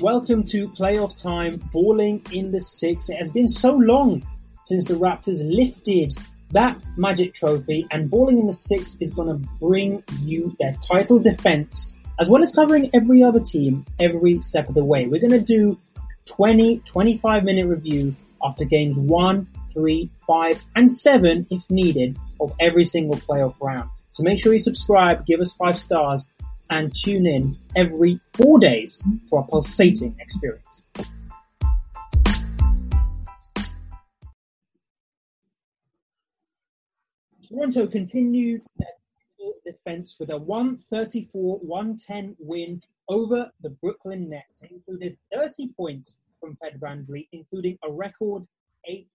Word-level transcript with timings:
Welcome 0.00 0.44
to 0.44 0.66
playoff 0.66 1.20
time, 1.20 1.58
balling 1.74 2.24
in 2.32 2.52
the 2.52 2.60
six. 2.60 3.10
It 3.10 3.16
has 3.16 3.30
been 3.30 3.46
so 3.46 3.74
long 3.74 4.22
since 4.64 4.86
the 4.86 4.94
Raptors 4.94 5.42
lifted 5.44 6.14
that 6.52 6.78
Magic 6.96 7.34
Trophy, 7.34 7.86
and 7.90 8.10
balling 8.10 8.38
in 8.38 8.46
the 8.46 8.52
six 8.54 8.96
is 9.00 9.10
going 9.10 9.28
to 9.28 9.48
bring 9.60 10.02
you 10.22 10.56
their 10.58 10.74
title 10.82 11.18
defense, 11.18 11.98
as 12.18 12.30
well 12.30 12.42
as 12.42 12.54
covering 12.54 12.88
every 12.94 13.22
other 13.22 13.40
team 13.40 13.84
every 13.98 14.40
step 14.40 14.70
of 14.70 14.74
the 14.74 14.82
way. 14.82 15.06
We're 15.06 15.20
going 15.20 15.32
to 15.32 15.38
do 15.38 15.78
20, 16.24 16.78
25 16.78 17.44
minute 17.44 17.66
review 17.66 18.16
after 18.42 18.64
games 18.64 18.96
one, 18.96 19.46
three, 19.74 20.08
five, 20.26 20.62
and 20.76 20.90
seven, 20.90 21.46
if 21.50 21.68
needed, 21.68 22.16
of 22.40 22.54
every 22.58 22.86
single 22.86 23.16
playoff 23.16 23.54
round. 23.60 23.90
So 24.12 24.22
make 24.22 24.38
sure 24.38 24.54
you 24.54 24.60
subscribe, 24.60 25.26
give 25.26 25.40
us 25.40 25.52
five 25.52 25.78
stars, 25.78 26.30
and 26.70 26.94
tune 26.94 27.26
in 27.26 27.56
every 27.76 28.20
four 28.32 28.58
days 28.58 29.04
for 29.28 29.40
a 29.40 29.42
pulsating 29.42 30.16
experience. 30.18 30.82
Toronto 37.42 37.86
continued 37.88 38.64
their 38.78 38.88
defense 39.64 40.16
with 40.20 40.30
a 40.30 40.38
134-110 40.38 42.36
win 42.38 42.80
over 43.08 43.50
the 43.60 43.70
Brooklyn 43.70 44.30
Nets. 44.30 44.62
It 44.62 44.70
included 44.70 45.16
30 45.34 45.72
points 45.76 46.18
from 46.40 46.56
Fred 46.56 46.78
VanVleet, 46.80 47.26
including 47.32 47.76
a 47.84 47.90
record 47.90 48.46
eight 48.86 49.10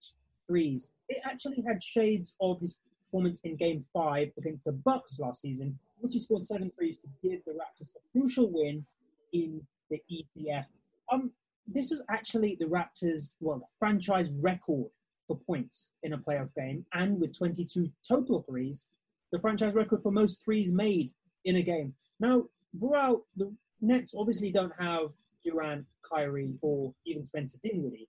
threes. 0.47 0.89
It 1.07 1.21
actually 1.23 1.63
had 1.65 1.81
shades 1.81 2.35
of 2.41 2.59
his 2.59 2.77
performance 3.05 3.39
in 3.45 3.55
Game 3.55 3.85
5 3.93 4.31
against 4.37 4.65
the 4.65 4.73
Bucks 4.73 5.17
last 5.17 5.41
season, 5.41 5.79
which 6.05 6.13
he 6.13 6.19
scored 6.19 6.45
seven 6.45 6.71
threes 6.77 6.99
to 6.99 7.07
give 7.23 7.43
the 7.45 7.51
Raptors 7.51 7.89
a 7.95 7.99
crucial 8.11 8.51
win 8.51 8.85
in 9.33 9.59
the 9.89 9.99
ECF. 10.11 10.65
Um, 11.11 11.31
this 11.67 11.89
was 11.89 12.03
actually 12.11 12.57
the 12.59 12.65
Raptors' 12.65 13.33
well 13.39 13.67
franchise 13.79 14.31
record 14.39 14.91
for 15.27 15.39
points 15.47 15.93
in 16.03 16.13
a 16.13 16.17
playoff 16.17 16.53
game, 16.55 16.85
and 16.93 17.19
with 17.19 17.35
22 17.35 17.89
total 18.07 18.45
threes, 18.47 18.87
the 19.31 19.39
franchise 19.39 19.73
record 19.73 20.03
for 20.03 20.11
most 20.11 20.45
threes 20.45 20.71
made 20.71 21.11
in 21.45 21.55
a 21.55 21.63
game. 21.63 21.91
Now, 22.19 22.43
throughout 22.79 23.23
the 23.35 23.51
Nets 23.81 24.13
obviously 24.15 24.51
don't 24.51 24.73
have 24.79 25.07
Durant, 25.43 25.87
Kyrie, 26.07 26.53
or 26.61 26.93
even 27.07 27.25
Spencer 27.25 27.57
Dinwiddie. 27.63 28.07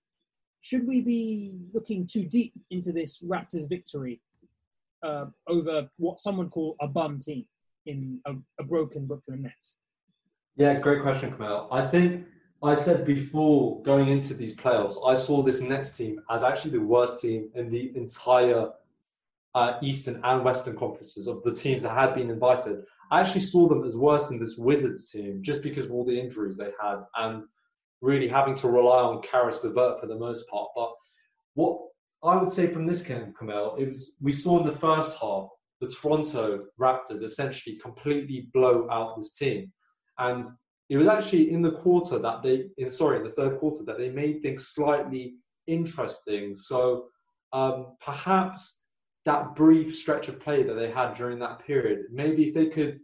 Should 0.61 0.87
we 0.87 1.01
be 1.01 1.55
looking 1.73 2.05
too 2.05 2.25
deep 2.25 2.53
into 2.69 2.91
this 2.91 3.23
Raptors 3.23 3.67
victory 3.67 4.21
uh, 5.01 5.25
over 5.47 5.89
what 5.97 6.21
someone 6.21 6.51
called 6.51 6.75
a 6.79 6.87
bum 6.87 7.19
team 7.19 7.45
in 7.87 8.19
a, 8.25 8.33
a 8.59 8.63
broken 8.63 9.05
Brooklyn 9.05 9.43
Nets? 9.43 9.73
Yeah, 10.55 10.79
great 10.79 11.01
question, 11.01 11.31
Kamal. 11.31 11.67
I 11.71 11.85
think 11.85 12.25
I 12.63 12.73
said 12.73 13.05
before 13.05 13.81
going 13.83 14.07
into 14.07 14.33
these 14.33 14.55
playoffs, 14.55 14.95
I 15.07 15.13
saw 15.13 15.43
this 15.43 15.61
Nets 15.61 15.95
team 15.95 16.19
as 16.29 16.43
actually 16.43 16.71
the 16.71 16.81
worst 16.81 17.21
team 17.21 17.49
in 17.55 17.69
the 17.69 17.95
entire 17.95 18.69
uh, 19.53 19.77
Eastern 19.81 20.19
and 20.23 20.43
Western 20.43 20.75
conferences 20.75 21.27
of 21.27 21.43
the 21.43 21.53
teams 21.53 21.83
that 21.83 21.97
had 21.97 22.15
been 22.15 22.29
invited. 22.29 22.83
I 23.11 23.21
actually 23.21 23.41
saw 23.41 23.67
them 23.67 23.83
as 23.83 23.95
worse 23.95 24.27
than 24.27 24.39
this 24.39 24.57
Wizards 24.57 25.11
team 25.11 25.39
just 25.41 25.61
because 25.61 25.85
of 25.85 25.91
all 25.91 26.03
the 26.03 26.19
injuries 26.19 26.57
they 26.57 26.71
had 26.81 26.97
and 27.15 27.43
really 28.01 28.27
having 28.27 28.55
to 28.55 28.67
rely 28.67 29.01
on 29.01 29.21
Caris 29.21 29.63
LeVert 29.63 29.99
for 29.99 30.07
the 30.07 30.15
most 30.15 30.49
part. 30.49 30.69
But 30.75 30.93
what 31.55 31.79
I 32.23 32.35
would 32.35 32.51
say 32.51 32.67
from 32.67 32.85
this 32.85 33.01
game, 33.01 33.33
Kamel, 33.37 33.75
it 33.77 33.87
was 33.87 34.13
we 34.21 34.31
saw 34.31 34.59
in 34.59 34.65
the 34.65 34.71
first 34.71 35.17
half 35.19 35.49
the 35.81 35.87
Toronto 35.87 36.65
Raptors 36.79 37.21
essentially 37.21 37.77
completely 37.77 38.49
blow 38.53 38.87
out 38.89 39.17
this 39.17 39.37
team, 39.37 39.71
and 40.17 40.45
it 40.89 40.97
was 40.97 41.07
actually 41.07 41.51
in 41.51 41.61
the 41.61 41.71
quarter 41.71 42.17
that 42.19 42.41
they, 42.41 42.67
in, 42.77 42.89
sorry, 42.89 43.17
in 43.17 43.23
the 43.23 43.29
third 43.29 43.59
quarter 43.59 43.83
that 43.83 43.97
they 43.97 44.09
made 44.09 44.41
things 44.41 44.69
slightly 44.69 45.35
interesting. 45.67 46.55
So 46.55 47.07
um, 47.51 47.97
perhaps 47.99 48.81
that 49.25 49.55
brief 49.55 49.93
stretch 49.93 50.29
of 50.29 50.39
play 50.39 50.63
that 50.63 50.75
they 50.75 50.89
had 50.89 51.15
during 51.15 51.39
that 51.39 51.59
period, 51.59 52.05
maybe 52.11 52.47
if 52.47 52.53
they 52.53 52.67
could 52.67 52.99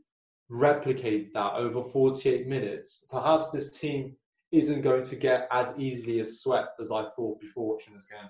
replicate 0.50 1.34
that 1.34 1.54
over 1.56 1.84
48 1.84 2.48
minutes, 2.48 3.06
perhaps 3.10 3.52
this 3.52 3.78
team 3.78 4.16
isn't 4.52 4.82
going 4.82 5.04
to 5.04 5.16
get 5.16 5.48
as 5.52 5.74
easily 5.78 6.22
as 6.22 6.40
swept 6.40 6.80
as 6.80 6.92
I 6.92 7.10
thought 7.10 7.42
before 7.42 7.74
watching 7.74 7.96
this 7.96 8.06
game. 8.06 8.30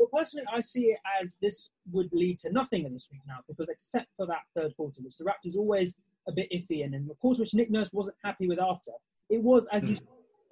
Well, 0.00 0.08
personally, 0.16 0.46
I 0.50 0.60
see 0.60 0.86
it 0.86 0.98
as 1.20 1.36
this 1.42 1.72
would 1.92 2.08
lead 2.10 2.38
to 2.38 2.50
nothing 2.50 2.86
in 2.86 2.94
the 2.94 2.98
street 2.98 3.20
now 3.28 3.40
because 3.46 3.68
except 3.68 4.06
for 4.16 4.26
that 4.28 4.40
third 4.56 4.74
quarter, 4.74 5.02
which 5.02 5.18
the 5.18 5.24
Raptors 5.24 5.54
always 5.54 5.94
a 6.26 6.32
bit 6.32 6.50
iffy 6.50 6.84
and, 6.84 6.94
and 6.94 7.10
of 7.10 7.18
course, 7.20 7.38
which 7.38 7.52
Nick 7.52 7.70
Nurse 7.70 7.92
wasn't 7.92 8.16
happy 8.24 8.48
with 8.48 8.58
after, 8.58 8.92
it 9.28 9.42
was, 9.42 9.68
as 9.70 9.82
you 9.82 9.90
hmm. 9.90 9.96
said, 9.96 10.06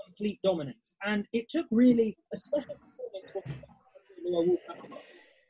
complete 0.04 0.38
dominance. 0.44 0.96
And 1.02 1.26
it 1.32 1.48
took 1.48 1.64
really 1.70 2.18
a 2.34 2.36
special 2.36 2.74
performance. 3.32 4.60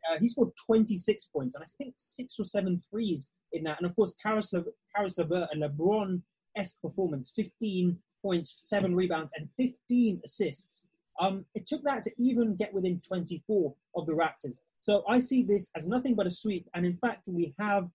Uh, 0.08 0.18
he 0.20 0.28
scored 0.28 0.50
26 0.64 1.24
points 1.34 1.56
and 1.56 1.64
I 1.64 1.66
think 1.76 1.94
six 1.96 2.36
or 2.38 2.44
seven 2.44 2.80
threes 2.88 3.30
in 3.52 3.64
that. 3.64 3.78
And 3.80 3.90
of 3.90 3.96
course, 3.96 4.14
Caris, 4.22 4.52
Le- 4.52 4.62
Caris 4.94 5.18
LeVert, 5.18 5.48
a 5.52 5.56
LeBron 5.56 6.22
esque 6.56 6.80
performance 6.80 7.32
15 7.34 7.98
points, 8.22 8.60
seven 8.62 8.94
rebounds, 8.94 9.32
and 9.36 9.48
15 9.56 10.20
assists. 10.24 10.86
Um, 11.20 11.44
it 11.54 11.66
took 11.66 11.82
that 11.84 12.02
to 12.04 12.12
even 12.16 12.54
get 12.54 12.72
within 12.72 13.00
24 13.00 13.74
of 13.96 14.06
the 14.06 14.12
Raptors. 14.12 14.60
So 14.80 15.02
I 15.08 15.18
see 15.18 15.42
this 15.42 15.70
as 15.76 15.86
nothing 15.86 16.14
but 16.14 16.26
a 16.26 16.30
sweep. 16.30 16.68
And 16.74 16.86
in 16.86 16.96
fact, 16.96 17.28
we 17.28 17.54
have 17.58 17.88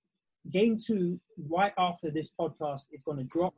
game 0.52 0.78
two 0.78 1.20
right 1.50 1.74
after 1.78 2.12
this 2.12 2.32
podcast 2.38 2.86
is 2.92 3.02
going 3.04 3.18
to 3.18 3.24
drop. 3.24 3.54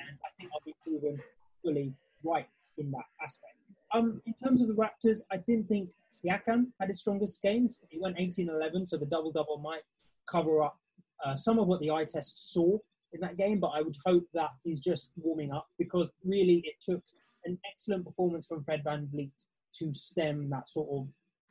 And 0.00 0.18
I 0.24 0.28
think 0.38 0.50
I'll 0.52 0.62
be 0.64 0.74
proven 0.82 1.20
fully 1.62 1.92
right 2.24 2.48
in 2.78 2.90
that 2.92 3.04
aspect. 3.22 3.54
Um, 3.92 4.22
in 4.24 4.34
terms 4.34 4.62
of 4.62 4.68
the 4.68 4.74
Raptors, 4.74 5.20
I 5.30 5.36
didn't 5.36 5.68
think 5.68 5.90
Siakam 6.24 6.66
had 6.78 6.88
his 6.88 7.00
strongest 7.00 7.42
games. 7.42 7.78
He 7.88 7.98
went 7.98 8.16
18-11, 8.16 8.88
so 8.88 8.96
the 8.96 9.06
double-double 9.06 9.58
might 9.58 9.82
cover 10.28 10.62
up 10.62 10.78
uh, 11.24 11.36
some 11.36 11.58
of 11.58 11.66
what 11.66 11.80
the 11.80 11.90
eye 11.90 12.04
test 12.04 12.52
saw 12.52 12.78
in 13.12 13.20
that 13.20 13.36
game, 13.36 13.58
but 13.58 13.68
I 13.68 13.82
would 13.82 13.96
hope 14.04 14.24
that 14.34 14.50
he's 14.62 14.80
just 14.80 15.12
warming 15.16 15.50
up 15.50 15.68
because 15.78 16.12
really 16.24 16.62
it 16.64 16.74
took 16.80 17.02
an 17.44 17.58
excellent 17.70 18.04
performance 18.04 18.46
from 18.46 18.64
Fred 18.64 18.82
VanVleet 18.84 19.30
to 19.78 19.92
stem 19.92 20.50
that 20.50 20.68
sort 20.68 20.88
of 20.92 21.08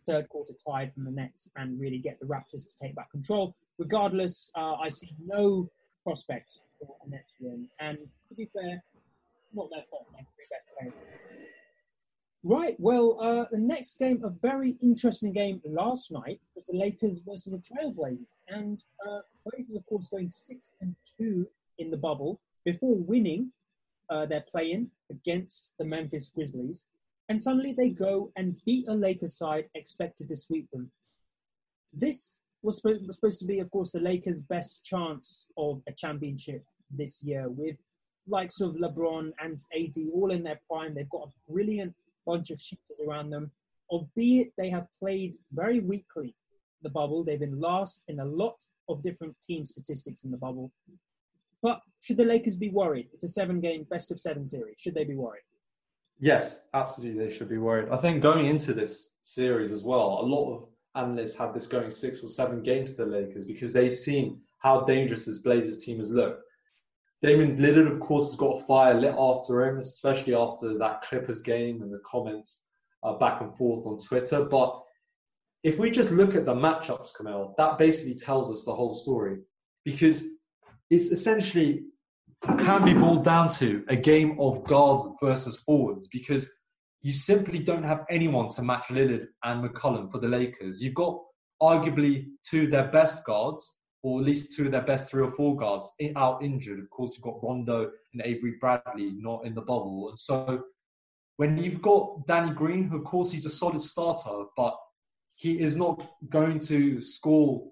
third 0.07 0.27
quarter 0.29 0.53
tide 0.67 0.93
from 0.93 1.05
the 1.05 1.11
Nets 1.11 1.49
and 1.55 1.79
really 1.79 1.99
get 1.99 2.19
the 2.19 2.25
Raptors 2.25 2.67
to 2.67 2.75
take 2.81 2.95
back 2.95 3.11
control. 3.11 3.55
Regardless, 3.77 4.51
uh, 4.55 4.75
I 4.75 4.89
see 4.89 5.11
no 5.25 5.69
prospect 6.03 6.59
for 6.79 6.95
a 7.05 7.09
Nets 7.09 7.33
win, 7.39 7.67
and 7.79 7.97
to 8.29 8.35
be 8.35 8.49
fair, 8.53 8.81
not 9.53 9.69
their 9.71 9.83
fault. 9.89 10.07
Right, 12.43 12.79
well, 12.79 13.19
uh, 13.21 13.45
the 13.51 13.57
next 13.57 13.99
game, 13.99 14.21
a 14.23 14.29
very 14.29 14.77
interesting 14.81 15.33
game 15.33 15.61
last 15.65 16.09
night, 16.09 16.39
was 16.55 16.65
the 16.67 16.77
Lakers 16.77 17.19
versus 17.19 17.51
the 17.51 17.59
Trailblazers. 17.59 18.37
And 18.47 18.81
uh, 19.05 19.19
Blazers, 19.45 19.75
of 19.75 19.85
course, 19.87 20.07
going 20.07 20.31
6 20.31 20.75
and 20.79 20.95
2 21.19 21.45
in 21.79 21.91
the 21.91 21.97
bubble 21.97 22.39
before 22.63 22.95
winning 22.95 23.51
uh, 24.09 24.25
their 24.25 24.43
play 24.49 24.71
in 24.71 24.89
against 25.09 25.71
the 25.77 25.85
Memphis 25.85 26.31
Grizzlies. 26.33 26.85
And 27.29 27.41
suddenly 27.41 27.73
they 27.73 27.89
go 27.89 28.31
and 28.35 28.59
beat 28.65 28.87
a 28.87 28.93
Lakers 28.93 29.37
side 29.37 29.65
expected 29.75 30.29
to 30.29 30.35
sweep 30.35 30.69
them. 30.71 30.91
This 31.93 32.39
was 32.63 32.77
supposed, 32.77 33.05
was 33.05 33.15
supposed 33.17 33.39
to 33.39 33.45
be, 33.45 33.59
of 33.59 33.69
course, 33.71 33.91
the 33.91 33.99
Lakers' 33.99 34.41
best 34.41 34.83
chance 34.83 35.45
of 35.57 35.81
a 35.87 35.91
championship 35.91 36.63
this 36.89 37.21
year 37.21 37.47
with 37.49 37.75
likes 38.27 38.61
of 38.61 38.75
LeBron 38.75 39.31
and 39.39 39.59
AD 39.75 39.95
all 40.13 40.31
in 40.31 40.43
their 40.43 40.59
prime. 40.69 40.93
They've 40.93 41.09
got 41.09 41.29
a 41.29 41.51
brilliant 41.51 41.93
bunch 42.25 42.49
of 42.49 42.61
shooters 42.61 42.97
around 43.07 43.29
them. 43.29 43.51
Albeit 43.89 44.51
they 44.57 44.69
have 44.69 44.87
played 44.99 45.35
very 45.51 45.79
weakly 45.79 46.35
the 46.83 46.89
bubble. 46.89 47.23
They've 47.23 47.39
been 47.39 47.59
last 47.59 48.03
in 48.07 48.19
a 48.19 48.25
lot 48.25 48.55
of 48.87 49.03
different 49.03 49.35
team 49.41 49.65
statistics 49.65 50.23
in 50.23 50.31
the 50.31 50.37
bubble. 50.37 50.71
But 51.61 51.81
should 51.99 52.17
the 52.17 52.25
Lakers 52.25 52.55
be 52.55 52.69
worried? 52.69 53.09
It's 53.13 53.23
a 53.23 53.27
seven 53.27 53.59
game 53.59 53.85
best 53.89 54.11
of 54.11 54.19
seven 54.19 54.45
series. 54.45 54.75
Should 54.77 54.95
they 54.95 55.03
be 55.03 55.15
worried? 55.15 55.43
Yes, 56.19 56.67
absolutely, 56.73 57.25
they 57.25 57.33
should 57.33 57.49
be 57.49 57.57
worried. 57.57 57.89
I 57.89 57.97
think 57.97 58.21
going 58.21 58.47
into 58.47 58.73
this 58.73 59.13
series 59.23 59.71
as 59.71 59.83
well, 59.83 60.19
a 60.21 60.25
lot 60.25 60.53
of 60.53 60.69
analysts 60.95 61.37
have 61.37 61.53
this 61.53 61.67
going 61.67 61.89
six 61.89 62.23
or 62.23 62.27
seven 62.27 62.61
games 62.61 62.95
to 62.95 63.05
the 63.05 63.11
Lakers 63.11 63.45
because 63.45 63.71
they've 63.71 63.91
seen 63.91 64.41
how 64.59 64.81
dangerous 64.81 65.25
this 65.25 65.39
Blazers 65.39 65.83
team 65.83 65.97
has 65.97 66.09
looked. 66.09 66.43
Damian 67.21 67.57
Lillard, 67.57 67.91
of 67.91 67.99
course, 67.99 68.27
has 68.27 68.35
got 68.35 68.57
a 68.57 68.65
fire 68.65 68.93
lit 68.93 69.15
after 69.17 69.65
him, 69.65 69.79
especially 69.79 70.35
after 70.35 70.77
that 70.77 71.01
Clippers 71.01 71.41
game 71.41 71.81
and 71.81 71.91
the 71.91 72.01
comments 72.05 72.63
uh, 73.03 73.13
back 73.13 73.41
and 73.41 73.55
forth 73.55 73.85
on 73.85 73.97
Twitter. 73.97 74.43
But 74.45 74.81
if 75.63 75.79
we 75.79 75.91
just 75.91 76.11
look 76.11 76.35
at 76.35 76.45
the 76.45 76.53
matchups, 76.53 77.15
Kamel, 77.15 77.53
that 77.57 77.77
basically 77.77 78.15
tells 78.15 78.49
us 78.49 78.63
the 78.63 78.73
whole 78.73 78.93
story 78.93 79.39
because 79.83 80.23
it's 80.89 81.11
essentially 81.11 81.83
can 82.43 82.85
be 82.85 82.93
boiled 82.93 83.23
down 83.23 83.47
to 83.49 83.83
a 83.89 83.95
game 83.95 84.39
of 84.39 84.63
guards 84.63 85.07
versus 85.21 85.57
forwards 85.59 86.07
because 86.07 86.49
you 87.01 87.11
simply 87.11 87.59
don't 87.59 87.83
have 87.83 88.05
anyone 88.09 88.49
to 88.49 88.61
match 88.61 88.87
Lillard 88.87 89.27
and 89.43 89.63
McCollum 89.63 90.11
for 90.11 90.19
the 90.19 90.27
Lakers. 90.27 90.81
You've 90.81 90.95
got 90.95 91.19
arguably 91.61 92.27
two 92.49 92.63
of 92.63 92.71
their 92.71 92.87
best 92.87 93.25
guards 93.25 93.75
or 94.03 94.19
at 94.19 94.25
least 94.25 94.55
two 94.55 94.65
of 94.65 94.71
their 94.71 94.81
best 94.81 95.11
three 95.11 95.23
or 95.23 95.31
four 95.31 95.57
guards 95.57 95.89
out 96.15 96.41
injured. 96.41 96.79
Of 96.79 96.89
course, 96.89 97.15
you've 97.15 97.23
got 97.23 97.43
Rondo 97.43 97.91
and 98.13 98.21
Avery 98.23 98.55
Bradley 98.59 99.11
not 99.17 99.45
in 99.45 99.53
the 99.53 99.61
bubble. 99.61 100.07
And 100.09 100.17
so 100.17 100.63
when 101.37 101.57
you've 101.57 101.81
got 101.81 102.25
Danny 102.25 102.51
Green, 102.51 102.85
who 102.85 102.97
of 102.97 103.03
course 103.03 103.31
he's 103.31 103.45
a 103.45 103.49
solid 103.49 103.81
starter, 103.81 104.45
but 104.55 104.77
he 105.35 105.59
is 105.59 105.75
not 105.75 106.05
going 106.29 106.59
to 106.59 107.01
score 107.01 107.63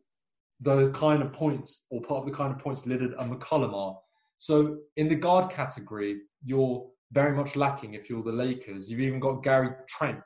the 0.61 0.91
kind 0.91 1.21
of 1.21 1.31
points 1.31 1.85
or 1.91 2.01
part 2.01 2.21
of 2.21 2.25
the 2.25 2.35
kind 2.35 2.51
of 2.51 2.59
points 2.59 2.83
Lillard 2.83 3.13
and 3.19 3.31
McCollum 3.31 3.73
are. 3.73 3.97
So 4.37 4.77
in 4.95 5.07
the 5.07 5.15
guard 5.15 5.51
category, 5.51 6.21
you're 6.43 6.87
very 7.11 7.35
much 7.35 7.55
lacking 7.55 7.93
if 7.93 8.09
you're 8.09 8.23
the 8.23 8.31
Lakers. 8.31 8.89
You've 8.89 8.99
even 9.01 9.19
got 9.19 9.43
Gary 9.43 9.69
Trent 9.87 10.19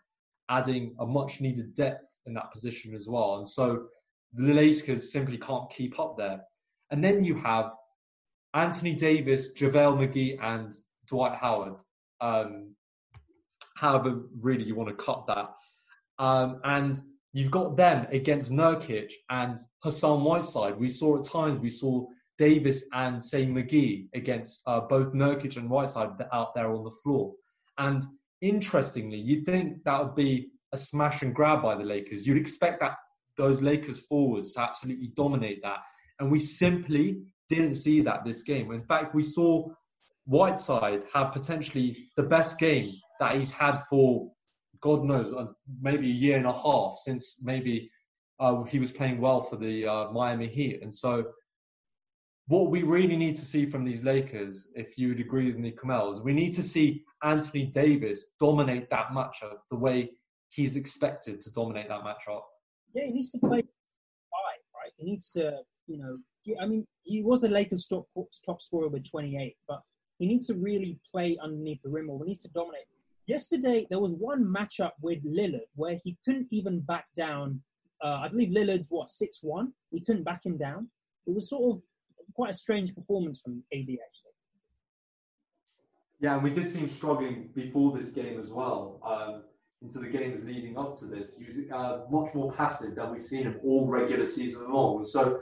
adding 0.49 0.95
a 0.99 1.05
much 1.05 1.39
needed 1.39 1.73
depth 1.73 2.19
in 2.25 2.33
that 2.33 2.51
position 2.51 2.93
as 2.93 3.07
well. 3.07 3.37
And 3.37 3.47
so 3.47 3.85
the 4.33 4.53
Lakers 4.53 5.11
simply 5.11 5.37
can't 5.37 5.69
keep 5.69 5.99
up 5.99 6.17
there. 6.17 6.41
And 6.91 7.03
then 7.03 7.23
you 7.23 7.35
have 7.35 7.71
Anthony 8.53 8.95
Davis, 8.95 9.53
JaVale 9.53 9.97
McGee, 9.97 10.37
and 10.41 10.73
Dwight 11.07 11.37
Howard. 11.39 11.75
Um, 12.19 12.75
however, 13.77 14.23
really 14.39 14.63
you 14.63 14.75
want 14.75 14.89
to 14.89 14.95
cut 14.95 15.25
that. 15.27 15.53
Um, 16.19 16.59
and 16.63 16.99
you've 17.33 17.51
got 17.51 17.77
them 17.77 18.07
against 18.11 18.51
Nurkic 18.51 19.11
and 19.29 19.57
Hassan 19.83 20.23
Whiteside. 20.23 20.77
We 20.77 20.89
saw 20.89 21.19
at 21.19 21.25
times, 21.25 21.59
we 21.59 21.69
saw 21.69 22.05
Davis 22.37 22.85
and, 22.93 23.23
say, 23.23 23.45
McGee 23.45 24.07
against 24.13 24.61
uh, 24.67 24.81
both 24.81 25.13
Nurkic 25.13 25.57
and 25.57 25.69
Whiteside 25.69 26.09
out 26.33 26.53
there 26.55 26.73
on 26.73 26.83
the 26.83 26.91
floor. 27.03 27.33
And 27.77 28.03
interestingly, 28.41 29.17
you'd 29.17 29.45
think 29.45 29.83
that 29.85 30.03
would 30.03 30.15
be 30.15 30.49
a 30.73 30.77
smash 30.77 31.21
and 31.21 31.35
grab 31.35 31.61
by 31.61 31.75
the 31.75 31.83
Lakers. 31.83 32.25
You'd 32.25 32.37
expect 32.37 32.79
that 32.81 32.95
those 33.37 33.61
Lakers 33.61 33.99
forwards 33.99 34.53
to 34.53 34.61
absolutely 34.61 35.11
dominate 35.15 35.61
that. 35.63 35.79
And 36.19 36.31
we 36.31 36.39
simply 36.39 37.23
didn't 37.49 37.75
see 37.75 38.01
that 38.01 38.25
this 38.25 38.43
game. 38.43 38.71
In 38.71 38.83
fact, 38.83 39.15
we 39.15 39.23
saw 39.23 39.67
Whiteside 40.25 41.03
have 41.13 41.31
potentially 41.31 42.09
the 42.15 42.23
best 42.23 42.59
game 42.59 42.93
that 43.19 43.35
he's 43.35 43.51
had 43.51 43.77
for 43.89 44.31
God 44.81 45.03
knows, 45.03 45.31
uh, 45.31 45.47
maybe 45.81 46.07
a 46.07 46.13
year 46.13 46.37
and 46.37 46.45
a 46.45 46.53
half 46.53 46.97
since 46.97 47.39
maybe 47.41 47.89
uh, 48.39 48.63
he 48.63 48.79
was 48.79 48.91
playing 48.91 49.21
well 49.21 49.41
for 49.41 49.55
the 49.55 49.85
uh, 49.85 50.11
Miami 50.11 50.47
Heat. 50.47 50.81
And 50.81 50.93
so, 50.93 51.25
what 52.47 52.69
we 52.69 52.83
really 52.83 53.15
need 53.15 53.35
to 53.37 53.45
see 53.45 53.67
from 53.67 53.85
these 53.85 54.03
Lakers, 54.03 54.69
if 54.75 54.97
you 54.97 55.09
would 55.09 55.19
agree 55.19 55.45
with 55.45 55.57
me, 55.57 55.71
Kamel, 55.71 56.11
is 56.11 56.19
we 56.19 56.33
need 56.33 56.51
to 56.53 56.63
see 56.63 57.03
Anthony 57.23 57.67
Davis 57.67 58.31
dominate 58.39 58.89
that 58.89 59.09
matchup 59.09 59.59
the 59.69 59.77
way 59.77 60.11
he's 60.49 60.75
expected 60.75 61.39
to 61.41 61.51
dominate 61.51 61.87
that 61.87 62.01
matchup. 62.01 62.41
Yeah, 62.93 63.05
he 63.05 63.11
needs 63.11 63.29
to 63.31 63.37
play 63.37 63.61
five, 63.61 64.61
right? 64.75 64.91
He 64.97 65.05
needs 65.05 65.29
to, 65.31 65.59
you 65.87 65.99
know, 65.99 66.17
I 66.59 66.65
mean, 66.65 66.85
he 67.03 67.21
was 67.21 67.41
the 67.41 67.47
Lakers' 67.47 67.85
top, 67.85 68.07
top 68.45 68.61
scorer 68.61 68.89
with 68.89 69.09
28, 69.09 69.55
but 69.67 69.81
he 70.17 70.25
needs 70.25 70.47
to 70.47 70.55
really 70.55 70.99
play 71.11 71.37
underneath 71.41 71.81
the 71.83 71.89
rim 71.89 72.09
or 72.09 72.19
he 72.23 72.29
needs 72.29 72.41
to 72.41 72.49
dominate. 72.49 72.85
Yesterday, 73.27 73.87
there 73.89 73.99
was 73.99 74.13
one 74.13 74.43
matchup 74.43 74.91
with 75.01 75.23
Lillard 75.25 75.67
where 75.75 75.99
he 76.03 76.17
couldn't 76.25 76.47
even 76.51 76.79
back 76.81 77.05
down. 77.15 77.61
Uh, 78.03 78.21
I 78.23 78.27
believe 78.29 78.49
Lillard, 78.49 78.85
what, 78.89 79.11
6 79.11 79.39
1? 79.41 79.71
He 79.91 80.01
couldn't 80.01 80.23
back 80.23 80.45
him 80.45 80.57
down. 80.57 80.89
It 81.27 81.35
was 81.35 81.49
sort 81.49 81.75
of 81.75 81.81
quite 82.33 82.51
a 82.51 82.53
strange 82.53 82.95
performance 82.95 83.39
from 83.39 83.63
AD, 83.73 83.79
actually. 83.79 84.31
Yeah, 86.19 86.35
and 86.35 86.43
we 86.43 86.51
did 86.51 86.69
see 86.69 86.79
him 86.79 86.89
struggling 86.89 87.49
before 87.53 87.97
this 87.97 88.11
game 88.11 88.39
as 88.39 88.51
well. 88.51 88.99
Um, 89.03 89.43
into 89.81 89.99
the 89.99 90.07
games 90.07 90.43
leading 90.45 90.77
up 90.77 90.97
to 90.99 91.05
this, 91.05 91.37
he 91.37 91.45
was 91.45 91.57
uh, 91.73 92.01
much 92.11 92.35
more 92.35 92.51
passive 92.51 92.95
than 92.95 93.11
we've 93.11 93.23
seen 93.23 93.43
him 93.43 93.59
all 93.63 93.87
regular 93.87 94.25
season 94.25 94.71
long. 94.71 95.03
So 95.03 95.41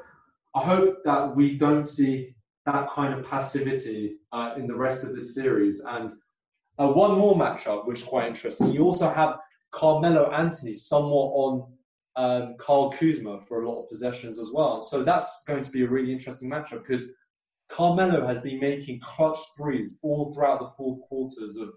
I 0.56 0.62
hope 0.62 1.04
that 1.04 1.36
we 1.36 1.58
don't 1.58 1.86
see 1.86 2.36
that 2.66 2.90
kind 2.90 3.14
of 3.14 3.26
passivity 3.26 4.18
uh, 4.32 4.54
in 4.58 4.68
the 4.68 4.76
rest 4.76 5.04
of 5.04 5.14
this 5.14 5.36
series. 5.36 5.82
And 5.82 6.14
uh, 6.80 6.88
one 6.88 7.18
more 7.18 7.36
matchup, 7.36 7.86
which 7.86 8.00
is 8.00 8.06
quite 8.06 8.28
interesting. 8.28 8.72
You 8.72 8.84
also 8.84 9.10
have 9.10 9.38
Carmelo 9.72 10.32
Anthony 10.32 10.74
somewhat 10.74 11.32
on 11.34 11.74
um, 12.16 12.56
Kyle 12.58 12.90
Kuzma 12.90 13.40
for 13.42 13.62
a 13.62 13.70
lot 13.70 13.84
of 13.84 13.90
possessions 13.90 14.40
as 14.40 14.52
well. 14.54 14.82
So 14.82 15.04
that's 15.04 15.44
going 15.48 15.64
to 15.64 15.72
be 15.72 15.84
a 15.84 15.88
really 15.88 16.12
interesting 16.12 16.50
matchup 16.50 16.88
because 16.88 17.08
Carmelo 17.70 18.26
has 18.26 18.42
been 18.42 18.60
making 18.60 19.00
clutch 19.02 19.40
threes 19.58 19.98
all 20.02 20.34
throughout 20.34 20.60
the 20.60 20.72
fourth 20.76 21.02
quarters 21.02 21.58
of 21.58 21.70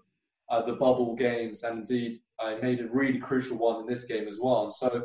uh, 0.49 0.65
the 0.65 0.73
bubble 0.73 1.15
games, 1.15 1.63
and 1.63 1.79
indeed 1.79 2.19
uh, 2.39 2.55
made 2.61 2.79
a 2.79 2.87
really 2.89 3.19
crucial 3.19 3.57
one 3.57 3.81
in 3.81 3.87
this 3.87 4.05
game 4.05 4.27
as 4.27 4.39
well. 4.41 4.69
So 4.69 5.03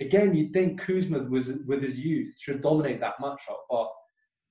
again, 0.00 0.34
you'd 0.34 0.52
think 0.52 0.80
Kuzma 0.80 1.20
was 1.24 1.52
with 1.66 1.82
his 1.82 2.04
youth 2.04 2.34
should 2.40 2.60
dominate 2.60 3.00
that 3.00 3.18
matchup, 3.20 3.62
but 3.70 3.88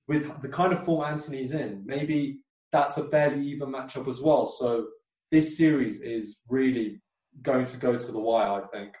with 0.08 0.40
the 0.40 0.48
kind 0.48 0.72
of 0.72 0.84
form 0.84 1.04
Anthony's 1.04 1.52
in, 1.52 1.82
maybe 1.84 2.40
that's 2.72 2.98
a 2.98 3.04
fairly 3.04 3.46
even 3.46 3.70
matchup 3.70 4.08
as 4.08 4.20
well. 4.20 4.46
So 4.46 4.88
this 5.30 5.56
series 5.56 6.00
is 6.00 6.40
really 6.48 7.00
going 7.42 7.64
to 7.66 7.76
go 7.76 7.96
to 7.96 8.12
the 8.12 8.18
wire, 8.18 8.62
I 8.62 8.66
think. 8.68 8.94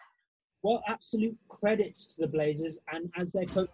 Well, 0.62 0.82
absolute 0.86 1.36
credit 1.48 1.94
to 1.94 2.20
the 2.20 2.28
Blazers, 2.28 2.78
and 2.92 3.10
as 3.18 3.32
their 3.32 3.44
coach 3.46 3.68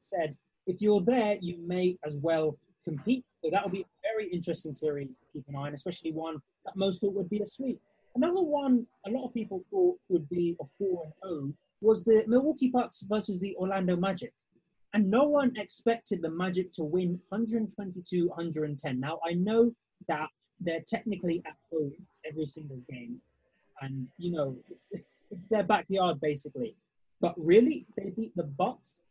said, 0.00 0.36
if 0.66 0.80
you're 0.80 1.00
there, 1.00 1.36
you 1.40 1.56
may 1.66 1.96
as 2.06 2.14
well 2.16 2.56
compete. 2.84 3.24
So 3.42 3.50
that 3.50 3.62
will 3.62 3.70
be 3.70 3.80
a 3.80 4.14
very 4.14 4.30
interesting 4.30 4.72
series 4.72 5.08
to 5.08 5.14
keep 5.32 5.44
an 5.48 5.56
eye 5.56 5.68
on, 5.68 5.74
especially 5.74 6.12
one 6.12 6.36
that 6.64 6.76
most 6.76 7.00
thought 7.00 7.14
would 7.14 7.30
be 7.30 7.40
a 7.40 7.46
sweep. 7.46 7.80
Another 8.14 8.42
one 8.42 8.86
a 9.06 9.10
lot 9.10 9.26
of 9.26 9.34
people 9.34 9.64
thought 9.70 9.98
would 10.08 10.28
be 10.28 10.56
a 10.60 10.64
4 10.78 11.04
and 11.22 11.30
0 11.30 11.52
was 11.80 12.04
the 12.04 12.24
Milwaukee 12.26 12.68
Bucks 12.68 13.04
versus 13.08 13.40
the 13.40 13.54
Orlando 13.56 13.96
Magic. 13.96 14.32
And 14.94 15.10
no 15.10 15.24
one 15.24 15.54
expected 15.56 16.22
the 16.22 16.30
Magic 16.30 16.72
to 16.74 16.84
win 16.84 17.20
122 17.28 18.28
110. 18.28 19.00
Now, 19.00 19.20
I 19.28 19.34
know 19.34 19.72
that 20.08 20.28
they're 20.60 20.84
technically 20.86 21.42
at 21.46 21.56
home 21.70 21.92
every 22.26 22.46
single 22.46 22.80
game. 22.88 23.20
And, 23.80 24.08
you 24.16 24.32
know, 24.32 24.56
it's, 25.30 25.48
their 25.50 25.62
backyard, 25.62 26.20
basically. 26.20 26.74
But 27.20 27.34
really, 27.36 27.86
they 27.96 28.10
beat 28.16 28.34
the 28.34 28.44
Bucks. 28.44 29.02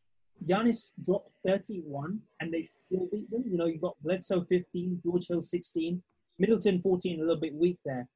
Giannis 0.46 0.92
dropped 1.06 1.32
31, 1.46 2.20
and 2.42 2.54
they 2.54 2.64
still 2.64 3.08
beat 3.12 3.30
them. 3.30 3.44
You 3.46 3.58
know, 3.58 3.66
you've 3.66 3.82
got 3.82 4.02
Bledsoe 4.02 4.46
15, 4.50 5.02
George 5.04 5.28
Hill 5.28 5.42
16, 5.42 6.02
Middleton 6.40 6.82
14, 6.82 7.20
a 7.20 7.22
little 7.22 7.40
bit 7.40 7.54
weak 7.54 7.78
there. 7.86 8.08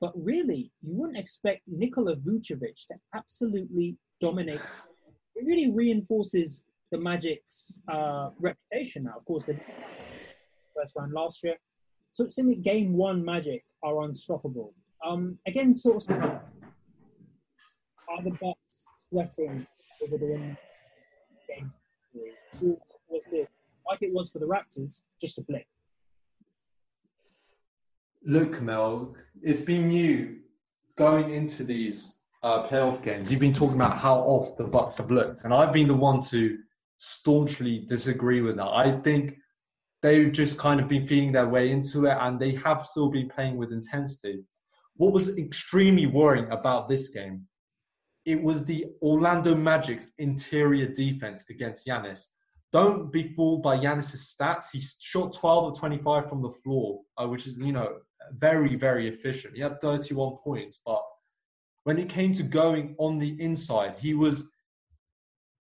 But 0.00 0.12
really, 0.14 0.70
you 0.82 0.94
wouldn't 0.94 1.18
expect 1.18 1.62
Nikola 1.66 2.16
Vucevic 2.16 2.86
to 2.88 2.94
absolutely 3.14 3.96
dominate. 4.20 4.60
It 5.34 5.46
really 5.46 5.70
reinforces 5.70 6.62
the 6.90 6.98
Magic's 6.98 7.80
uh, 7.88 8.30
reputation 8.38 9.04
now. 9.04 9.14
Of 9.16 9.24
course, 9.24 9.46
the 9.46 9.56
first 10.76 10.96
round 10.96 11.12
last 11.12 11.42
year. 11.42 11.56
So 12.12 12.24
it's 12.24 12.38
in 12.38 12.60
game 12.62 12.94
one, 12.94 13.24
Magic 13.24 13.64
are 13.82 14.02
unstoppable. 14.02 14.74
Um, 15.06 15.38
again, 15.46 15.72
sort 15.72 16.08
of 16.10 16.20
are 16.20 16.42
the 18.24 18.30
Bucks 18.30 18.58
sweating 19.08 19.66
over 20.02 20.18
the 20.18 20.26
win 20.26 20.56
game? 21.48 21.72
Was 23.08 23.24
it 23.32 23.48
like 23.88 24.02
it 24.02 24.12
was 24.12 24.30
for 24.30 24.40
the 24.40 24.46
Raptors, 24.46 25.00
just 25.20 25.38
a 25.38 25.42
blip? 25.42 25.64
Look, 28.24 28.60
Mel, 28.60 29.14
it's 29.42 29.62
been 29.62 29.90
you 29.90 30.40
going 30.96 31.30
into 31.30 31.64
these 31.64 32.18
uh, 32.42 32.66
playoff 32.66 33.02
games. 33.02 33.30
You've 33.30 33.40
been 33.40 33.52
talking 33.52 33.76
about 33.76 33.96
how 33.96 34.16
off 34.16 34.56
the 34.56 34.64
Bucks 34.64 34.98
have 34.98 35.10
looked, 35.10 35.44
and 35.44 35.54
I've 35.54 35.72
been 35.72 35.86
the 35.86 35.94
one 35.94 36.20
to 36.22 36.58
staunchly 37.00 37.78
disagree 37.88 38.42
with 38.42 38.56
that. 38.56 38.68
I 38.68 38.92
think 39.00 39.38
they've 40.02 40.30
just 40.30 40.58
kind 40.58 40.78
of 40.80 40.86
been 40.86 41.06
feeling 41.06 41.32
their 41.32 41.48
way 41.48 41.70
into 41.70 42.04
it 42.04 42.16
and 42.20 42.38
they 42.38 42.54
have 42.56 42.86
still 42.86 43.10
been 43.10 43.28
playing 43.28 43.56
with 43.56 43.72
intensity. 43.72 44.44
What 44.96 45.12
was 45.12 45.36
extremely 45.38 46.06
worrying 46.06 46.50
about 46.52 46.88
this 46.88 47.08
game, 47.08 47.46
it 48.26 48.40
was 48.40 48.66
the 48.66 48.84
Orlando 49.00 49.54
Magic's 49.54 50.12
interior 50.18 50.86
defense 50.86 51.48
against 51.48 51.86
Giannis. 51.86 52.26
Don't 52.70 53.10
be 53.10 53.22
fooled 53.22 53.62
by 53.62 53.78
Giannis's 53.78 54.36
stats. 54.38 54.64
He 54.70 54.80
shot 54.80 55.32
12 55.32 55.68
of 55.68 55.78
25 55.78 56.28
from 56.28 56.42
the 56.42 56.50
floor, 56.50 57.00
uh, 57.16 57.26
which 57.26 57.46
is, 57.46 57.58
you 57.58 57.72
know, 57.72 57.96
very, 58.32 58.76
very 58.76 59.08
efficient. 59.08 59.56
He 59.56 59.62
had 59.62 59.80
31 59.80 60.36
points, 60.44 60.80
but 60.84 61.02
when 61.84 61.98
it 61.98 62.10
came 62.10 62.32
to 62.32 62.42
going 62.42 62.94
on 62.98 63.16
the 63.16 63.40
inside, 63.40 63.94
he 63.98 64.12
was 64.12 64.50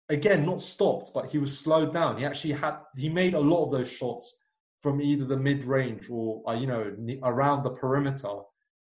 again 0.09 0.45
not 0.45 0.61
stopped, 0.61 1.11
but 1.13 1.29
he 1.29 1.37
was 1.37 1.57
slowed 1.57 1.93
down. 1.93 2.17
He 2.17 2.25
actually 2.25 2.53
had 2.53 2.77
he 2.97 3.09
made 3.09 3.33
a 3.33 3.39
lot 3.39 3.65
of 3.65 3.71
those 3.71 3.91
shots 3.91 4.35
from 4.81 5.01
either 5.01 5.25
the 5.25 5.37
mid 5.37 5.63
range 5.63 6.09
or 6.09 6.41
uh, 6.47 6.53
you 6.53 6.67
know 6.67 6.95
around 7.23 7.63
the 7.63 7.71
perimeter. 7.71 8.39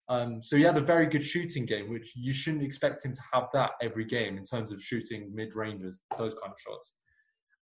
Um, 0.07 0.43
so 0.43 0.55
he 0.55 0.61
had 0.61 0.77
a 0.77 0.81
very 0.81 1.07
good 1.07 1.25
shooting 1.25 1.65
game, 1.65 1.89
which 1.89 2.13
you 2.15 2.31
shouldn't 2.31 2.63
expect 2.63 3.03
him 3.03 3.11
to 3.11 3.21
have 3.33 3.47
that 3.53 3.71
every 3.81 4.05
game 4.05 4.37
in 4.37 4.43
terms 4.43 4.71
of 4.71 4.81
shooting 4.81 5.31
mid 5.33 5.55
ranges, 5.55 6.01
those 6.17 6.35
kind 6.35 6.53
of 6.53 6.59
shots. 6.59 6.93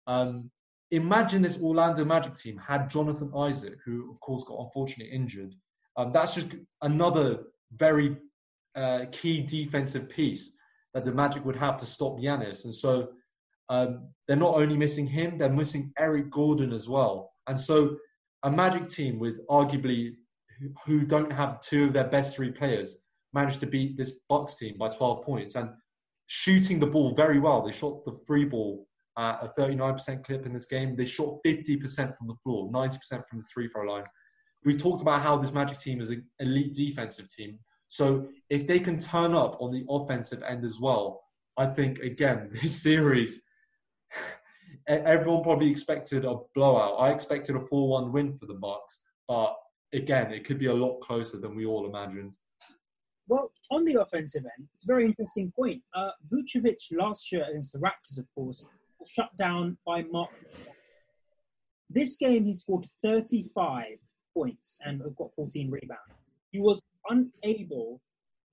Um, 0.06 0.50
imagine 0.90 1.40
this 1.40 1.60
Orlando 1.60 2.04
Magic 2.04 2.34
team 2.34 2.58
had 2.58 2.90
Jonathan 2.90 3.32
Isaac, 3.34 3.78
who 3.84 4.10
of 4.12 4.20
course 4.20 4.44
got 4.44 4.60
unfortunately 4.60 5.14
injured. 5.14 5.54
Um, 5.96 6.12
that's 6.12 6.34
just 6.34 6.54
another 6.82 7.44
very 7.72 8.18
uh, 8.76 9.06
key 9.10 9.40
defensive 9.40 10.10
piece 10.10 10.52
that 10.92 11.04
the 11.04 11.12
Magic 11.12 11.44
would 11.46 11.56
have 11.56 11.78
to 11.78 11.86
stop 11.86 12.18
Giannis. 12.18 12.64
And 12.64 12.74
so 12.74 13.08
um, 13.68 14.08
they're 14.26 14.36
not 14.36 14.56
only 14.56 14.76
missing 14.76 15.06
him, 15.06 15.38
they're 15.38 15.48
missing 15.48 15.92
Aaron 15.98 16.28
Gordon 16.30 16.72
as 16.72 16.88
well. 16.88 17.32
And 17.46 17.58
so 17.58 17.96
a 18.42 18.50
Magic 18.50 18.88
team 18.88 19.18
with 19.18 19.40
arguably 19.48 20.14
who 20.86 21.04
don't 21.04 21.32
have 21.32 21.60
two 21.60 21.84
of 21.84 21.92
their 21.92 22.08
best 22.08 22.36
three 22.36 22.50
players 22.50 22.96
managed 23.32 23.60
to 23.60 23.66
beat 23.66 23.96
this 23.96 24.20
Bucks 24.28 24.54
team 24.54 24.76
by 24.78 24.88
12 24.88 25.24
points 25.24 25.56
and 25.56 25.70
shooting 26.26 26.78
the 26.78 26.86
ball 26.86 27.14
very 27.14 27.40
well. 27.40 27.62
They 27.62 27.72
shot 27.72 28.04
the 28.04 28.18
free 28.26 28.44
ball 28.44 28.86
at 29.18 29.42
a 29.42 29.60
39% 29.60 30.24
clip 30.24 30.46
in 30.46 30.52
this 30.52 30.66
game. 30.66 30.96
They 30.96 31.04
shot 31.04 31.38
50% 31.46 32.16
from 32.16 32.28
the 32.28 32.36
floor, 32.42 32.70
90% 32.70 33.26
from 33.28 33.40
the 33.40 33.46
three 33.52 33.68
throw 33.68 33.90
line. 33.90 34.04
We've 34.64 34.78
talked 34.78 35.02
about 35.02 35.20
how 35.20 35.36
this 35.36 35.52
Magic 35.52 35.78
team 35.78 36.00
is 36.00 36.10
an 36.10 36.24
elite 36.40 36.72
defensive 36.72 37.28
team. 37.28 37.58
So 37.88 38.28
if 38.50 38.66
they 38.66 38.80
can 38.80 38.98
turn 38.98 39.34
up 39.34 39.58
on 39.60 39.70
the 39.70 39.84
offensive 39.88 40.42
end 40.42 40.64
as 40.64 40.80
well, 40.80 41.20
I 41.56 41.66
think 41.66 41.98
again 42.00 42.50
this 42.62 42.82
series, 42.82 43.42
everyone 44.86 45.42
probably 45.42 45.70
expected 45.70 46.24
a 46.24 46.36
blowout. 46.54 46.96
I 46.98 47.10
expected 47.10 47.56
a 47.56 47.60
four-one 47.60 48.12
win 48.12 48.36
for 48.36 48.46
the 48.46 48.54
Bucks, 48.54 49.00
but 49.28 49.54
again, 49.92 50.32
it 50.32 50.44
could 50.44 50.58
be 50.58 50.66
a 50.66 50.74
lot 50.74 51.00
closer 51.00 51.38
than 51.38 51.54
we 51.54 51.66
all 51.66 51.86
imagined. 51.86 52.36
Well, 53.26 53.50
on 53.70 53.84
the 53.84 54.00
offensive 54.00 54.44
end, 54.44 54.68
it's 54.74 54.84
a 54.84 54.86
very 54.86 55.06
interesting 55.06 55.50
point. 55.56 55.82
Uh, 55.94 56.10
Vucevic 56.30 56.76
last 56.92 57.32
year 57.32 57.46
against 57.48 57.72
the 57.72 57.78
Raptors, 57.78 58.18
of 58.18 58.26
course, 58.34 58.64
was 58.98 59.08
shut 59.08 59.34
down 59.36 59.78
by 59.86 60.02
Marc. 60.02 60.30
This 61.88 62.16
game, 62.16 62.44
he 62.44 62.54
scored 62.54 62.86
35 63.02 63.84
points 64.36 64.76
and 64.84 65.02
got 65.16 65.34
14 65.36 65.70
rebounds. 65.70 66.20
He 66.50 66.60
was 66.60 66.82
unable 67.08 68.00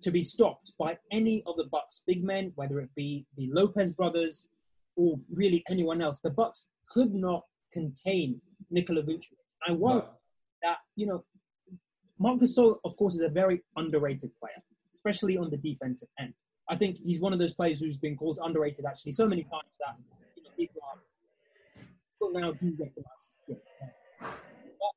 to 0.03 0.11
be 0.11 0.23
stopped 0.23 0.71
by 0.79 0.97
any 1.11 1.43
of 1.45 1.57
the 1.57 1.65
Bucks 1.65 2.01
big 2.07 2.23
men, 2.23 2.51
whether 2.55 2.79
it 2.79 2.89
be 2.95 3.25
the 3.37 3.49
Lopez 3.51 3.91
brothers 3.91 4.47
or 4.95 5.19
really 5.33 5.63
anyone 5.69 6.01
else. 6.01 6.19
The 6.19 6.29
Bucks 6.29 6.69
could 6.91 7.13
not 7.13 7.43
contain 7.71 8.41
Nikola 8.69 9.03
Vucevic. 9.03 9.37
I 9.67 9.71
worry 9.73 10.01
no. 10.01 10.09
that 10.63 10.77
you 10.95 11.07
know 11.07 11.23
Marc 12.19 12.39
Gasol, 12.39 12.77
of 12.85 12.95
course, 12.97 13.15
is 13.15 13.21
a 13.21 13.29
very 13.29 13.63
underrated 13.77 14.31
player, 14.39 14.61
especially 14.93 15.37
on 15.37 15.49
the 15.49 15.57
defensive 15.57 16.09
end. 16.19 16.33
I 16.69 16.75
think 16.75 16.97
he's 17.03 17.19
one 17.19 17.33
of 17.33 17.39
those 17.39 17.53
players 17.53 17.79
who's 17.79 17.97
been 17.97 18.15
called 18.15 18.39
underrated 18.43 18.85
actually 18.85 19.13
so 19.13 19.27
many 19.27 19.43
times 19.43 19.73
that 19.79 19.95
you 20.35 20.43
know, 20.43 20.49
people 20.55 20.81
are 20.87 20.99
people 22.11 22.39
now 22.39 22.51
do 22.51 22.75
recognize 22.79 23.25
his 23.47 23.57
But 24.19 24.95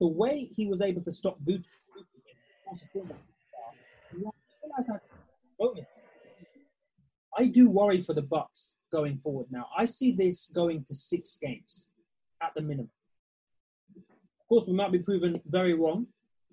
the 0.00 0.06
way 0.06 0.50
he 0.54 0.66
was 0.66 0.80
able 0.80 1.02
to 1.02 1.12
stop 1.12 1.38
Vucevic, 1.44 1.64
I 7.36 7.46
do 7.46 7.70
worry 7.70 8.02
for 8.02 8.14
the 8.14 8.22
Bucks 8.22 8.74
going 8.90 9.18
forward 9.22 9.46
now. 9.50 9.66
I 9.76 9.84
see 9.86 10.12
this 10.12 10.50
going 10.54 10.84
to 10.84 10.94
six 10.94 11.38
games 11.40 11.90
at 12.42 12.52
the 12.54 12.60
minimum. 12.60 12.90
Of 13.96 14.48
course, 14.48 14.66
we 14.66 14.74
might 14.74 14.92
be 14.92 14.98
proven 14.98 15.40
very 15.46 15.74
wrong, 15.74 16.06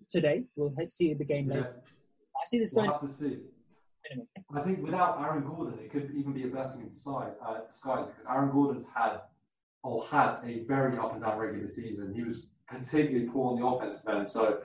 today. 0.09 0.43
We'll 0.55 0.73
see 0.87 1.13
the 1.13 1.23
game 1.23 1.49
later. 1.49 1.75
I 1.79 2.45
see 2.47 2.59
this 2.59 2.73
going. 2.73 2.87
We'll 2.87 2.99
have 2.99 3.01
to 3.01 3.07
see. 3.07 3.37
I 4.55 4.61
think 4.61 4.83
without 4.83 5.21
Aaron 5.21 5.43
Gordon, 5.43 5.77
it 5.79 5.91
could 5.91 6.11
even 6.15 6.33
be 6.33 6.43
a 6.43 6.47
blessing 6.47 6.81
in 6.81 6.87
disguise, 6.87 7.33
uh, 7.45 7.59
disguise 7.59 8.07
because 8.07 8.25
Aaron 8.27 8.49
Gordon's 8.49 8.87
had 8.91 9.21
or 9.83 10.03
had 10.05 10.37
a 10.43 10.63
very 10.67 10.97
up 10.97 11.13
and 11.13 11.21
down 11.21 11.37
regular 11.37 11.67
season. 11.67 12.13
He 12.13 12.23
was 12.23 12.47
particularly 12.67 13.27
poor 13.27 13.51
on 13.51 13.59
the 13.59 13.65
offensive 13.65 14.13
end. 14.13 14.27
So 14.27 14.61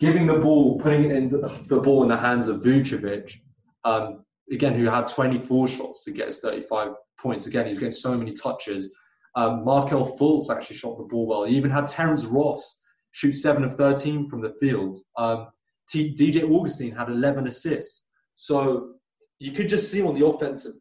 giving 0.00 0.26
the 0.26 0.38
ball, 0.38 0.78
putting 0.80 1.04
it 1.04 1.12
in 1.12 1.28
the, 1.28 1.62
the 1.66 1.80
ball 1.80 2.02
in 2.02 2.08
the 2.08 2.16
hands 2.16 2.48
of 2.48 2.62
Vucevic, 2.62 3.40
um, 3.84 4.24
again, 4.52 4.74
who 4.74 4.86
had 4.86 5.08
24 5.08 5.68
shots 5.68 6.04
to 6.04 6.10
get 6.10 6.26
his 6.26 6.40
35 6.40 6.92
points. 7.20 7.46
Again, 7.46 7.66
he's 7.66 7.78
getting 7.78 7.92
so 7.92 8.16
many 8.16 8.32
touches. 8.32 8.94
Um, 9.34 9.64
Markelle 9.64 10.06
Fultz 10.18 10.50
actually 10.50 10.76
shot 10.76 10.96
the 10.96 11.04
ball 11.04 11.26
well. 11.26 11.44
He 11.44 11.56
even 11.56 11.70
had 11.70 11.86
Terrence 11.86 12.24
Ross 12.24 12.82
shoot 13.12 13.32
7 13.32 13.64
of 13.64 13.74
13 13.74 14.28
from 14.28 14.40
the 14.40 14.54
field. 14.60 14.98
Um, 15.16 15.48
T- 15.88 16.14
DJ 16.14 16.42
Augustin 16.48 16.92
had 16.92 17.08
11 17.08 17.46
assists. 17.46 18.04
So 18.34 18.94
you 19.38 19.52
could 19.52 19.68
just 19.68 19.90
see 19.90 20.02
on 20.02 20.14
the 20.14 20.26
offensive 20.26 20.72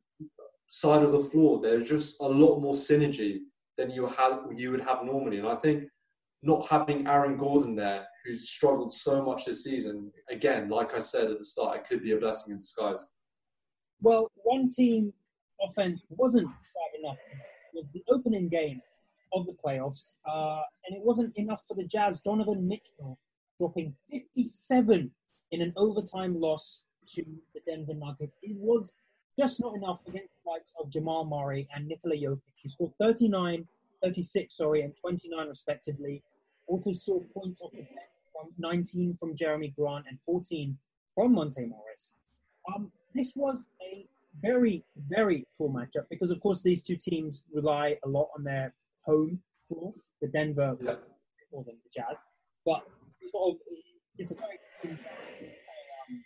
side 0.67 1.03
of 1.03 1.11
the 1.11 1.19
floor, 1.19 1.61
there's 1.61 1.85
just 1.85 2.15
a 2.21 2.27
lot 2.27 2.59
more 2.59 2.73
synergy 2.73 3.39
than 3.77 3.89
you, 3.91 4.07
have, 4.07 4.39
you 4.55 4.71
would 4.71 4.81
have 4.81 5.03
normally. 5.03 5.37
And 5.37 5.47
I 5.47 5.55
think 5.55 5.83
not 6.43 6.67
having 6.67 7.07
Aaron 7.07 7.37
Gordon 7.37 7.75
there, 7.75 8.05
who's 8.25 8.49
struggled 8.49 8.93
so 8.93 9.23
much 9.23 9.45
this 9.45 9.63
season, 9.63 10.11
again, 10.29 10.69
like 10.69 10.93
I 10.93 10.99
said 10.99 11.31
at 11.31 11.37
the 11.37 11.45
start, 11.45 11.77
it 11.77 11.87
could 11.87 12.03
be 12.03 12.11
a 12.11 12.17
blessing 12.17 12.53
in 12.53 12.59
disguise. 12.59 13.05
Well, 14.01 14.31
one 14.43 14.69
team 14.69 15.13
offense 15.61 16.01
wasn't 16.09 16.47
quite 16.47 16.99
enough. 16.99 17.17
It 17.73 17.75
was 17.75 17.89
the 17.91 18.03
opening 18.09 18.47
game 18.47 18.81
of 19.33 19.45
the 19.45 19.53
playoffs, 19.53 20.15
uh, 20.25 20.61
and 20.85 20.95
it 20.95 21.03
wasn't 21.03 21.35
enough 21.35 21.63
for 21.67 21.75
the 21.75 21.83
Jazz. 21.83 22.21
Donovan 22.21 22.67
Mitchell 22.67 23.17
dropping 23.57 23.95
57 24.11 25.11
in 25.51 25.61
an 25.61 25.73
overtime 25.75 26.39
loss 26.39 26.83
to 27.07 27.25
the 27.53 27.61
Denver 27.65 27.93
Nuggets. 27.93 28.35
It 28.43 28.55
was 28.57 28.93
just 29.37 29.59
not 29.59 29.75
enough 29.75 29.99
against 30.07 30.33
the 30.43 30.49
likes 30.49 30.73
of 30.79 30.89
Jamal 30.89 31.25
Murray 31.25 31.67
and 31.75 31.87
Nikola 31.87 32.15
Jokic, 32.15 32.41
who 32.61 32.69
scored 32.69 32.91
39, 32.99 33.67
36, 34.03 34.55
sorry, 34.55 34.81
and 34.81 34.93
29 35.01 35.47
respectively. 35.47 36.23
Also 36.67 36.91
saw 36.91 37.19
points 37.33 37.61
off 37.61 37.71
the 37.71 37.77
bench 37.77 37.91
from 38.33 38.51
19 38.57 39.17
from 39.19 39.35
Jerami 39.35 39.73
Grant 39.75 40.05
and 40.09 40.17
14 40.25 40.77
from 41.15 41.33
Monte 41.33 41.65
Morris. 41.65 42.13
Um, 42.73 42.91
this 43.17 43.33
was 43.35 43.67
a 43.81 44.05
very, 44.41 44.83
very 45.09 45.45
poor 45.57 45.69
matchup 45.69 46.05
because, 46.09 46.31
of 46.31 46.39
course, 46.39 46.61
these 46.61 46.81
two 46.81 46.95
teams 46.95 47.43
rely 47.53 47.97
a 48.05 48.07
lot 48.07 48.29
on 48.37 48.43
their 48.43 48.73
home 49.01 49.39
floor, 49.67 49.93
the 50.21 50.27
Denver 50.27 50.77
yeah. 50.81 50.95
or 51.51 51.63
the 51.63 51.73
Jazz. 51.93 52.17
But 52.65 52.83
sort 53.31 53.55
of, 53.55 53.59
it's 54.17 54.31
a 54.31 54.35
very 54.35 54.59
um, 54.93 56.23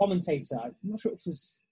commentator. 0.00 0.56
I'm 0.62 0.74
not 0.84 1.00
sure 1.00 1.12
if 1.12 1.18
it 1.18 1.26
was 1.26 1.62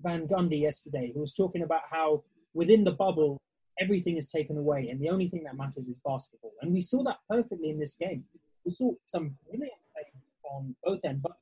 Van 0.00 0.26
Gundy 0.28 0.60
yesterday 0.60 1.12
who 1.12 1.20
was 1.20 1.34
talking 1.34 1.62
about 1.62 1.82
how 1.90 2.22
within 2.54 2.84
the 2.84 2.92
bubble 2.92 3.40
everything 3.80 4.16
is 4.16 4.28
taken 4.28 4.56
away 4.56 4.88
and 4.88 5.00
the 5.00 5.08
only 5.08 5.28
thing 5.28 5.44
that 5.44 5.56
matters 5.56 5.88
is 5.88 6.00
basketball. 6.04 6.52
And 6.62 6.72
we 6.72 6.80
saw 6.80 7.02
that 7.04 7.18
perfectly 7.28 7.70
in 7.70 7.78
this 7.78 7.94
game. 7.94 8.24
We 8.64 8.72
saw 8.72 8.92
some 9.06 9.36
brilliant 9.48 9.72
plays 9.92 10.22
on 10.50 10.74
both 10.84 11.00
ends, 11.04 11.20
but 11.22 11.32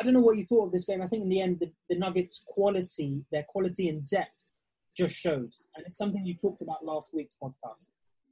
I 0.00 0.04
don't 0.04 0.14
know 0.14 0.20
what 0.20 0.36
you 0.36 0.46
thought 0.46 0.66
of 0.66 0.72
this 0.72 0.84
game. 0.84 1.02
I 1.02 1.08
think 1.08 1.24
in 1.24 1.28
the 1.28 1.40
end, 1.40 1.58
the, 1.60 1.70
the 1.88 1.98
Nuggets' 1.98 2.44
quality, 2.46 3.24
their 3.32 3.44
quality 3.44 3.88
and 3.88 4.06
depth, 4.08 4.42
just 4.96 5.14
showed. 5.14 5.52
And 5.74 5.86
it's 5.86 5.96
something 5.96 6.24
you 6.24 6.34
talked 6.34 6.62
about 6.62 6.84
last 6.84 7.14
week's 7.14 7.36
podcast. 7.42 7.86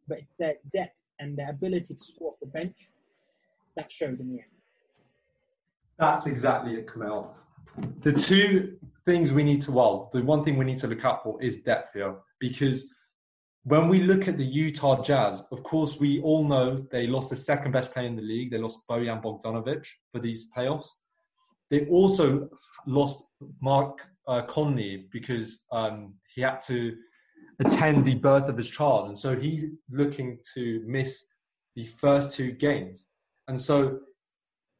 But 0.08 0.18
it's 0.18 0.35
their 0.38 0.54
depth 0.73 0.96
and 1.18 1.37
their 1.37 1.50
ability 1.50 1.94
to 1.94 2.04
score 2.04 2.32
off 2.32 2.40
the 2.40 2.46
bench 2.46 2.76
that 3.76 3.90
showed 3.90 4.20
in 4.20 4.28
the 4.28 4.38
end. 4.38 4.50
That's 5.99 6.26
exactly 6.26 6.75
it, 6.75 6.90
Kamel. 6.90 7.35
The 8.00 8.12
two 8.12 8.78
things 9.04 9.32
we 9.32 9.44
need 9.44 9.62
to, 9.62 9.73
well, 9.73 10.11
the 10.12 10.23
one 10.23 10.44
thing 10.44 10.56
we 10.56 10.64
need 10.64 10.78
to 10.78 10.87
look 10.87 11.04
out 11.04 11.23
for 11.23 11.40
is 11.42 11.62
depth 11.62 11.92
here. 11.94 12.16
Because 12.38 12.92
when 13.64 13.88
we 13.88 14.02
look 14.02 14.28
at 14.28 14.38
the 14.38 14.44
Utah 14.44 15.02
Jazz, 15.02 15.42
of 15.50 15.62
course, 15.62 15.99
we 15.99 16.20
all 16.20 16.44
know 16.44 16.76
they 16.76 17.06
lost 17.06 17.30
the 17.30 17.37
second 17.37 17.73
best 17.73 17.92
player 17.92 18.06
in 18.06 18.14
the 18.14 18.23
league. 18.23 18.50
They 18.50 18.58
lost 18.58 18.87
Bojan 18.88 19.23
Bogdanovic 19.23 19.87
for 20.12 20.20
these 20.20 20.49
playoffs. 20.56 20.88
They 21.70 21.87
also 21.87 22.49
lost 22.87 23.25
Mark 23.61 24.06
uh, 24.28 24.42
Conley 24.42 25.08
because 25.12 25.62
um, 25.73 26.14
he 26.35 26.40
had 26.42 26.61
to 26.62 26.96
attend 27.61 28.04
the 28.04 28.14
birth 28.14 28.49
of 28.49 28.56
his 28.56 28.68
child, 28.68 29.06
and 29.06 29.18
so 29.18 29.37
he's 29.37 29.66
looking 29.90 30.38
to 30.54 30.82
miss 30.87 31.26
the 31.75 31.85
first 31.85 32.32
two 32.32 32.52
games. 32.52 33.06
And 33.49 33.58
so 33.58 34.00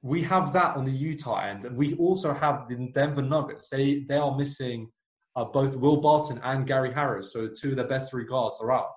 we 0.03 0.23
have 0.23 0.53
that 0.53 0.77
on 0.77 0.85
the 0.85 0.93
Utah 0.93 1.41
end, 1.41 1.65
and 1.65 1.77
we 1.77 1.95
also 1.95 2.33
have 2.33 2.69
the 2.69 2.91
Denver 2.95 3.23
Nuggets. 3.23 3.69
They 3.69 4.05
they 4.09 4.17
are 4.17 4.37
missing 4.37 4.91
uh, 5.35 5.45
both 5.45 5.77
Will 5.77 5.99
Barton 5.99 6.41
and 6.45 6.67
Gary 6.67 6.93
Harris, 6.93 7.33
so 7.33 7.49
two 7.49 7.71
of 7.71 7.77
their 7.77 7.89
best 7.89 8.11
three 8.11 8.25
guards 8.25 8.61
are 8.61 8.73
out. 8.73 8.91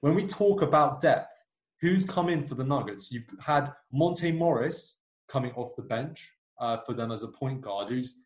When 0.00 0.14
we 0.14 0.26
talk 0.26 0.62
about 0.62 1.00
depth, 1.00 1.32
who's 1.80 2.04
come 2.04 2.28
in 2.28 2.46
for 2.46 2.54
the 2.54 2.64
Nuggets? 2.64 3.10
You've 3.10 3.26
had 3.40 3.72
Monte 3.92 4.32
Morris 4.32 4.96
coming 5.28 5.52
off 5.52 5.76
the 5.76 5.82
bench 5.82 6.30
uh, 6.60 6.76
for 6.78 6.94
them 6.94 7.10
as 7.10 7.22
a 7.22 7.28
point 7.28 7.60
guard, 7.60 7.88
who's 7.88 8.16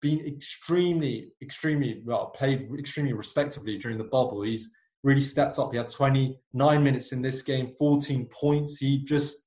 been 0.00 0.24
extremely, 0.26 1.30
extremely 1.42 2.02
well 2.04 2.26
played 2.26 2.68
extremely 2.78 3.12
respectively 3.12 3.78
during 3.78 3.98
the 3.98 4.04
bubble. 4.04 4.42
He's 4.42 4.70
really 5.02 5.20
stepped 5.20 5.58
up. 5.58 5.72
He 5.72 5.78
had 5.78 5.88
29 5.88 6.82
minutes 6.82 7.12
in 7.12 7.22
this 7.22 7.42
game, 7.42 7.70
14 7.78 8.26
points. 8.26 8.76
He 8.78 9.04
just 9.04 9.42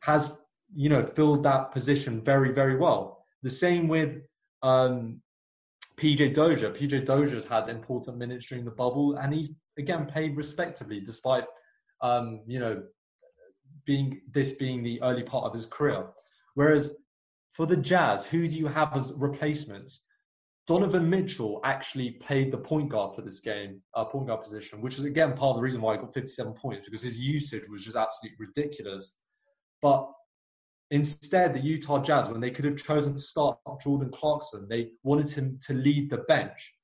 has, 0.00 0.40
you 0.74 0.88
know, 0.88 1.02
filled 1.02 1.44
that 1.44 1.72
position 1.72 2.22
very, 2.22 2.52
very 2.52 2.76
well. 2.76 3.24
The 3.42 3.50
same 3.50 3.88
with 3.88 4.18
um, 4.62 5.20
PJ 5.96 6.34
Dozier. 6.34 6.70
PJ 6.70 7.04
Dozier's 7.04 7.46
had 7.46 7.68
important 7.68 8.18
minutes 8.18 8.46
during 8.46 8.64
the 8.64 8.70
bubble, 8.70 9.16
and 9.16 9.32
he's 9.32 9.50
again 9.78 10.06
played 10.06 10.36
respectively, 10.36 11.00
despite, 11.00 11.44
um, 12.00 12.42
you 12.46 12.58
know, 12.58 12.82
being 13.84 14.20
this 14.30 14.52
being 14.52 14.82
the 14.82 15.02
early 15.02 15.22
part 15.22 15.44
of 15.44 15.52
his 15.52 15.66
career. 15.66 16.06
Whereas 16.54 16.96
for 17.52 17.66
the 17.66 17.76
Jazz, 17.76 18.26
who 18.26 18.46
do 18.48 18.58
you 18.58 18.66
have 18.66 18.94
as 18.96 19.12
replacements? 19.16 20.00
Donovan 20.66 21.08
Mitchell 21.10 21.60
actually 21.64 22.12
played 22.12 22.52
the 22.52 22.58
point 22.58 22.88
guard 22.88 23.14
for 23.14 23.22
this 23.22 23.40
game, 23.40 23.80
uh, 23.94 24.04
point 24.04 24.28
guard 24.28 24.42
position, 24.42 24.80
which 24.80 24.98
is 24.98 25.04
again 25.04 25.34
part 25.34 25.50
of 25.50 25.56
the 25.56 25.62
reason 25.62 25.80
why 25.80 25.94
he 25.94 25.98
got 26.00 26.14
57 26.14 26.52
points 26.54 26.84
because 26.84 27.02
his 27.02 27.18
usage 27.18 27.68
was 27.68 27.84
just 27.84 27.96
absolutely 27.96 28.36
ridiculous. 28.46 29.14
But 29.80 30.08
Instead, 30.92 31.54
the 31.54 31.60
Utah 31.60 32.02
Jazz, 32.02 32.28
when 32.28 32.42
they 32.42 32.50
could 32.50 32.66
have 32.66 32.76
chosen 32.76 33.14
to 33.14 33.18
start 33.18 33.58
Jordan 33.82 34.10
Clarkson, 34.10 34.68
they 34.68 34.90
wanted 35.02 35.30
him 35.30 35.58
to 35.62 35.72
lead 35.72 36.10
the 36.10 36.18
bench. 36.18 36.74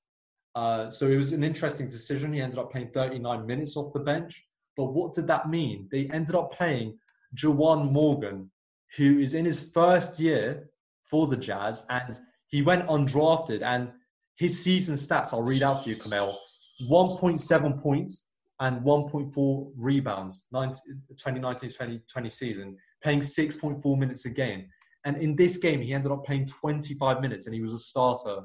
Uh, 0.54 0.90
so 0.90 1.06
it 1.08 1.16
was 1.16 1.32
an 1.34 1.44
interesting 1.44 1.88
decision. 1.88 2.32
He 2.32 2.40
ended 2.40 2.58
up 2.58 2.72
playing 2.72 2.88
39 2.88 3.44
minutes 3.44 3.76
off 3.76 3.92
the 3.92 4.00
bench. 4.00 4.42
But 4.78 4.94
what 4.94 5.12
did 5.12 5.26
that 5.26 5.50
mean? 5.50 5.88
They 5.92 6.06
ended 6.06 6.34
up 6.34 6.54
playing 6.54 6.98
Juwan 7.37 7.92
Morgan, 7.92 8.50
who 8.97 9.18
is 9.18 9.35
in 9.35 9.45
his 9.45 9.68
first 9.75 10.18
year 10.18 10.71
for 11.02 11.26
the 11.26 11.37
Jazz, 11.37 11.85
and 11.90 12.18
he 12.49 12.62
went 12.62 12.87
undrafted. 12.87 13.62
And 13.62 13.90
his 14.37 14.62
season 14.62 14.95
stats, 14.95 15.33
I'll 15.33 15.42
read 15.42 15.62
out 15.62 15.85
for 15.85 15.90
you, 15.90 15.97
Kamel 15.97 16.38
1.7 16.83 17.83
points 17.83 18.25
and 18.61 18.83
1.4 18.83 19.73
rebounds, 19.76 20.47
2019 20.52 21.71
2020 21.71 22.30
season, 22.30 22.76
playing 23.02 23.21
6.4 23.21 23.99
minutes 23.99 24.25
a 24.26 24.30
game. 24.30 24.68
And 25.04 25.16
in 25.16 25.37
this 25.37 25.57
game, 25.57 25.80
he 25.80 25.95
ended 25.95 26.12
up 26.12 26.25
playing 26.25 26.47
25 26.47 27.21
minutes 27.21 27.47
and 27.47 27.54
he 27.54 27.61
was 27.61 27.73
a 27.73 27.78
starter 27.78 28.42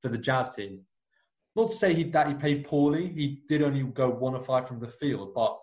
for 0.00 0.08
the 0.08 0.18
Jazz 0.18 0.54
team. 0.54 0.80
Not 1.56 1.68
to 1.68 1.74
say 1.74 1.94
he, 1.94 2.04
that 2.04 2.28
he 2.28 2.34
played 2.34 2.64
poorly, 2.64 3.12
he 3.14 3.42
did 3.48 3.62
only 3.62 3.82
go 3.82 4.08
one 4.08 4.34
of 4.34 4.46
five 4.46 4.66
from 4.66 4.80
the 4.80 4.88
field, 4.88 5.34
but 5.34 5.58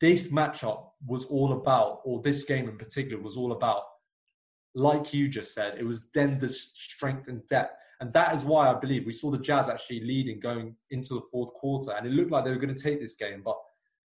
this 0.00 0.32
matchup 0.32 0.90
was 1.06 1.24
all 1.26 1.52
about, 1.52 2.00
or 2.04 2.20
this 2.22 2.44
game 2.44 2.68
in 2.68 2.76
particular 2.76 3.22
was 3.22 3.36
all 3.36 3.52
about, 3.52 3.82
like 4.74 5.14
you 5.14 5.28
just 5.28 5.54
said, 5.54 5.78
it 5.78 5.84
was 5.84 6.06
Denver's 6.12 6.72
strength 6.74 7.28
and 7.28 7.46
depth. 7.46 7.80
And 8.00 8.12
that 8.12 8.34
is 8.34 8.44
why 8.44 8.68
I 8.68 8.74
believe 8.74 9.06
we 9.06 9.12
saw 9.12 9.30
the 9.30 9.38
Jazz 9.38 9.68
actually 9.68 10.00
leading 10.00 10.40
going 10.40 10.74
into 10.90 11.14
the 11.14 11.22
fourth 11.30 11.52
quarter. 11.54 11.92
And 11.92 12.06
it 12.06 12.12
looked 12.12 12.32
like 12.32 12.44
they 12.44 12.50
were 12.50 12.58
going 12.58 12.74
to 12.74 12.82
take 12.82 13.00
this 13.00 13.14
game. 13.14 13.42
But 13.44 13.56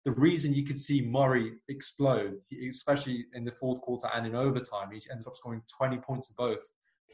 the 0.04 0.12
reason 0.12 0.54
you 0.54 0.64
could 0.64 0.78
see 0.78 1.02
Murray 1.02 1.52
explode, 1.68 2.36
especially 2.68 3.26
in 3.34 3.44
the 3.44 3.50
fourth 3.50 3.80
quarter 3.80 4.08
and 4.14 4.26
in 4.26 4.34
overtime, 4.34 4.90
he 4.92 5.02
ended 5.10 5.26
up 5.26 5.36
scoring 5.36 5.62
20 5.76 5.98
points 5.98 6.30
in 6.30 6.36
both 6.38 6.62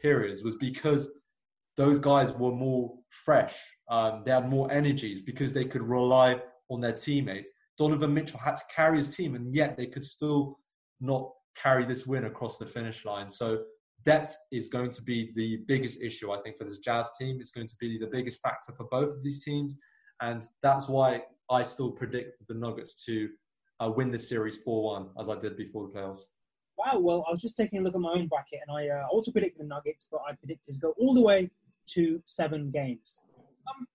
periods, 0.01 0.43
was 0.43 0.55
because 0.55 1.09
those 1.75 1.99
guys 1.99 2.33
were 2.33 2.51
more 2.51 2.93
fresh. 3.09 3.57
Um, 3.89 4.23
they 4.23 4.31
had 4.31 4.49
more 4.49 4.71
energies 4.71 5.21
because 5.21 5.53
they 5.53 5.65
could 5.65 5.83
rely 5.83 6.41
on 6.69 6.79
their 6.79 6.93
teammates. 6.93 7.51
Donovan 7.77 8.13
Mitchell 8.13 8.39
had 8.39 8.55
to 8.55 8.63
carry 8.73 8.97
his 8.97 9.15
team, 9.15 9.35
and 9.35 9.53
yet 9.53 9.77
they 9.77 9.85
could 9.85 10.03
still 10.03 10.59
not 10.99 11.31
carry 11.55 11.85
this 11.85 12.07
win 12.07 12.25
across 12.25 12.57
the 12.57 12.65
finish 12.65 13.05
line. 13.05 13.29
So 13.29 13.63
depth 14.03 14.37
is 14.51 14.67
going 14.67 14.91
to 14.91 15.01
be 15.01 15.31
the 15.35 15.57
biggest 15.67 16.01
issue, 16.01 16.31
I 16.31 16.41
think, 16.41 16.57
for 16.57 16.63
this 16.63 16.79
Jazz 16.79 17.09
team. 17.19 17.37
It's 17.39 17.51
going 17.51 17.67
to 17.67 17.75
be 17.79 17.97
the 17.97 18.07
biggest 18.07 18.41
factor 18.41 18.73
for 18.73 18.85
both 18.89 19.09
of 19.09 19.23
these 19.23 19.43
teams, 19.43 19.79
and 20.21 20.43
that's 20.63 20.89
why 20.89 21.23
I 21.49 21.63
still 21.63 21.91
predict 21.91 22.47
the 22.47 22.55
Nuggets 22.55 23.05
to 23.05 23.29
uh, 23.79 23.91
win 23.95 24.11
the 24.11 24.19
series 24.19 24.63
4-1, 24.65 25.09
as 25.19 25.29
I 25.29 25.35
did 25.35 25.55
before 25.55 25.87
the 25.87 25.93
playoffs. 25.93 26.23
Wow, 26.77 26.99
well, 26.99 27.25
I 27.27 27.31
was 27.31 27.41
just 27.41 27.57
taking 27.57 27.79
a 27.79 27.81
look 27.81 27.95
at 27.95 28.01
my 28.01 28.11
own 28.11 28.27
bracket, 28.27 28.59
and 28.67 28.77
I 28.77 28.89
uh, 28.89 29.07
also 29.11 29.31
predicted 29.31 29.63
the 29.63 29.67
Nuggets, 29.67 30.07
but 30.11 30.21
I 30.27 30.33
predicted 30.33 30.75
to 30.75 30.79
go 30.79 30.93
all 30.99 31.13
the 31.13 31.21
way 31.21 31.49
to 31.93 32.21
seven 32.25 32.69
games. 32.69 33.21
Um, 33.67 33.87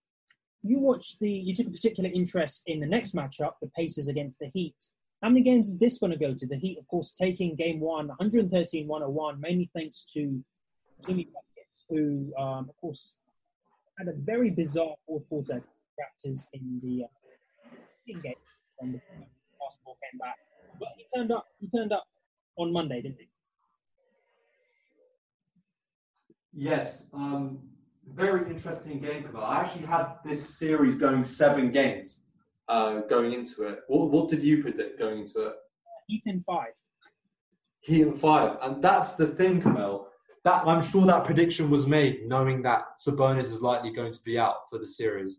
you 0.62 0.78
watched 0.78 1.18
the, 1.18 1.30
you 1.30 1.54
took 1.54 1.66
a 1.66 1.70
particular 1.70 2.10
interest 2.12 2.62
in 2.66 2.80
the 2.80 2.86
next 2.86 3.14
matchup, 3.14 3.52
the 3.60 3.68
Pacers 3.76 4.08
against 4.08 4.38
the 4.38 4.50
Heat. 4.54 4.76
How 5.22 5.28
many 5.28 5.42
games 5.42 5.68
is 5.68 5.78
this 5.78 5.98
going 5.98 6.12
to 6.12 6.18
go 6.18 6.34
to? 6.34 6.46
The 6.46 6.56
Heat, 6.56 6.78
of 6.78 6.86
course, 6.88 7.12
taking 7.12 7.54
game 7.54 7.80
one, 7.80 8.08
113 8.08 8.86
101, 8.86 9.40
mainly 9.40 9.70
thanks 9.74 10.04
to 10.14 10.42
Jimmy 11.06 11.28
Buckets, 11.32 11.84
who, 11.88 12.32
um, 12.38 12.68
of 12.68 12.76
course, 12.80 13.18
had 13.98 14.08
a 14.08 14.14
very 14.16 14.50
bizarre 14.50 14.94
fourth 15.06 15.28
quarter 15.28 15.62
Raptors 16.00 16.46
in 16.52 16.80
the 16.82 17.04
uh, 17.04 18.20
game 18.22 18.34
when 18.78 18.92
the 18.92 19.00
basketball 19.60 19.96
came 20.10 20.18
back. 20.18 20.36
But 20.78 20.88
he 20.96 21.06
turned 21.14 21.30
up. 21.30 21.46
He 21.60 21.68
turned 21.68 21.92
up 21.92 22.06
on 22.56 22.72
Monday, 22.72 23.02
didn't 23.02 23.18
he? 23.18 23.28
Yes. 26.54 27.04
Um, 27.12 27.58
very 28.10 28.50
interesting 28.50 29.00
game, 29.00 29.24
Kamal. 29.24 29.44
I 29.44 29.60
actually 29.60 29.86
had 29.86 30.14
this 30.24 30.56
series 30.58 30.96
going 30.96 31.24
seven 31.24 31.70
games 31.72 32.20
uh, 32.68 33.00
going 33.02 33.32
into 33.32 33.68
it. 33.68 33.80
What, 33.88 34.10
what 34.10 34.28
did 34.28 34.42
you 34.42 34.62
predict 34.62 34.98
going 34.98 35.20
into 35.20 35.46
it? 35.46 35.54
Heat 36.08 36.22
in 36.26 36.40
five. 36.40 36.72
Heat 37.80 38.02
in 38.02 38.14
five, 38.14 38.58
and 38.62 38.82
that's 38.82 39.14
the 39.14 39.26
thing, 39.26 39.62
Kamal. 39.62 40.08
That 40.44 40.66
I'm 40.66 40.82
sure 40.82 41.06
that 41.06 41.24
prediction 41.24 41.70
was 41.70 41.86
made 41.86 42.26
knowing 42.26 42.62
that 42.62 42.98
Sabonis 42.98 43.44
is 43.44 43.62
likely 43.62 43.92
going 43.92 44.12
to 44.12 44.22
be 44.24 44.38
out 44.38 44.68
for 44.68 44.78
the 44.78 44.88
series. 44.88 45.38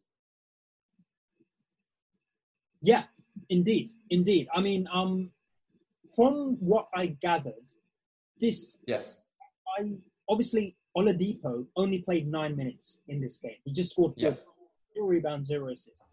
Yeah, 2.81 3.03
indeed, 3.49 3.91
indeed. 4.09 4.47
I 4.53 4.61
mean, 4.61 4.87
um, 4.93 5.31
from 6.15 6.57
what 6.59 6.87
I 6.95 7.07
gathered, 7.07 7.53
this 8.39 8.77
yes, 8.87 9.17
I 9.77 9.91
obviously 10.29 10.77
Oladipo 10.97 11.65
only 11.75 11.99
played 11.99 12.27
nine 12.27 12.55
minutes 12.55 12.99
in 13.07 13.19
this 13.19 13.37
game. 13.37 13.57
He 13.65 13.73
just 13.73 13.91
scored 13.91 14.13
four, 14.13 14.29
yeah. 14.29 14.35
zero 14.93 15.07
rebounds, 15.07 15.47
zero 15.47 15.71
assists. 15.71 16.09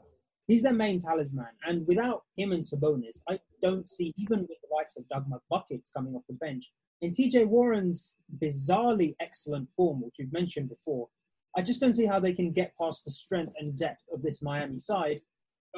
He's 0.46 0.62
their 0.62 0.72
main 0.72 1.00
talisman, 1.00 1.46
and 1.66 1.86
without 1.86 2.24
him 2.36 2.52
and 2.52 2.64
Sabonis, 2.64 3.20
I 3.28 3.38
don't 3.62 3.88
see 3.88 4.12
even 4.16 4.40
with 4.40 4.58
the 4.62 4.74
likes 4.74 4.96
of 4.96 5.08
Doug 5.08 5.26
McBuckets 5.30 5.92
coming 5.94 6.14
off 6.14 6.22
the 6.28 6.34
bench 6.34 6.70
in 7.02 7.12
TJ 7.12 7.46
Warren's 7.46 8.16
bizarrely 8.42 9.14
excellent 9.20 9.68
form, 9.76 10.02
which 10.02 10.14
you've 10.18 10.32
mentioned 10.32 10.68
before. 10.68 11.08
I 11.56 11.62
just 11.62 11.80
don't 11.80 11.94
see 11.94 12.06
how 12.06 12.20
they 12.20 12.32
can 12.32 12.52
get 12.52 12.74
past 12.80 13.04
the 13.04 13.10
strength 13.10 13.54
and 13.58 13.76
depth 13.76 14.02
of 14.12 14.22
this 14.22 14.42
Miami 14.42 14.78
side 14.78 15.20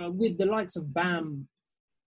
uh, 0.02 0.10
with 0.10 0.36
the 0.36 0.46
likes 0.46 0.76
of 0.76 0.92
Bam 0.92 1.46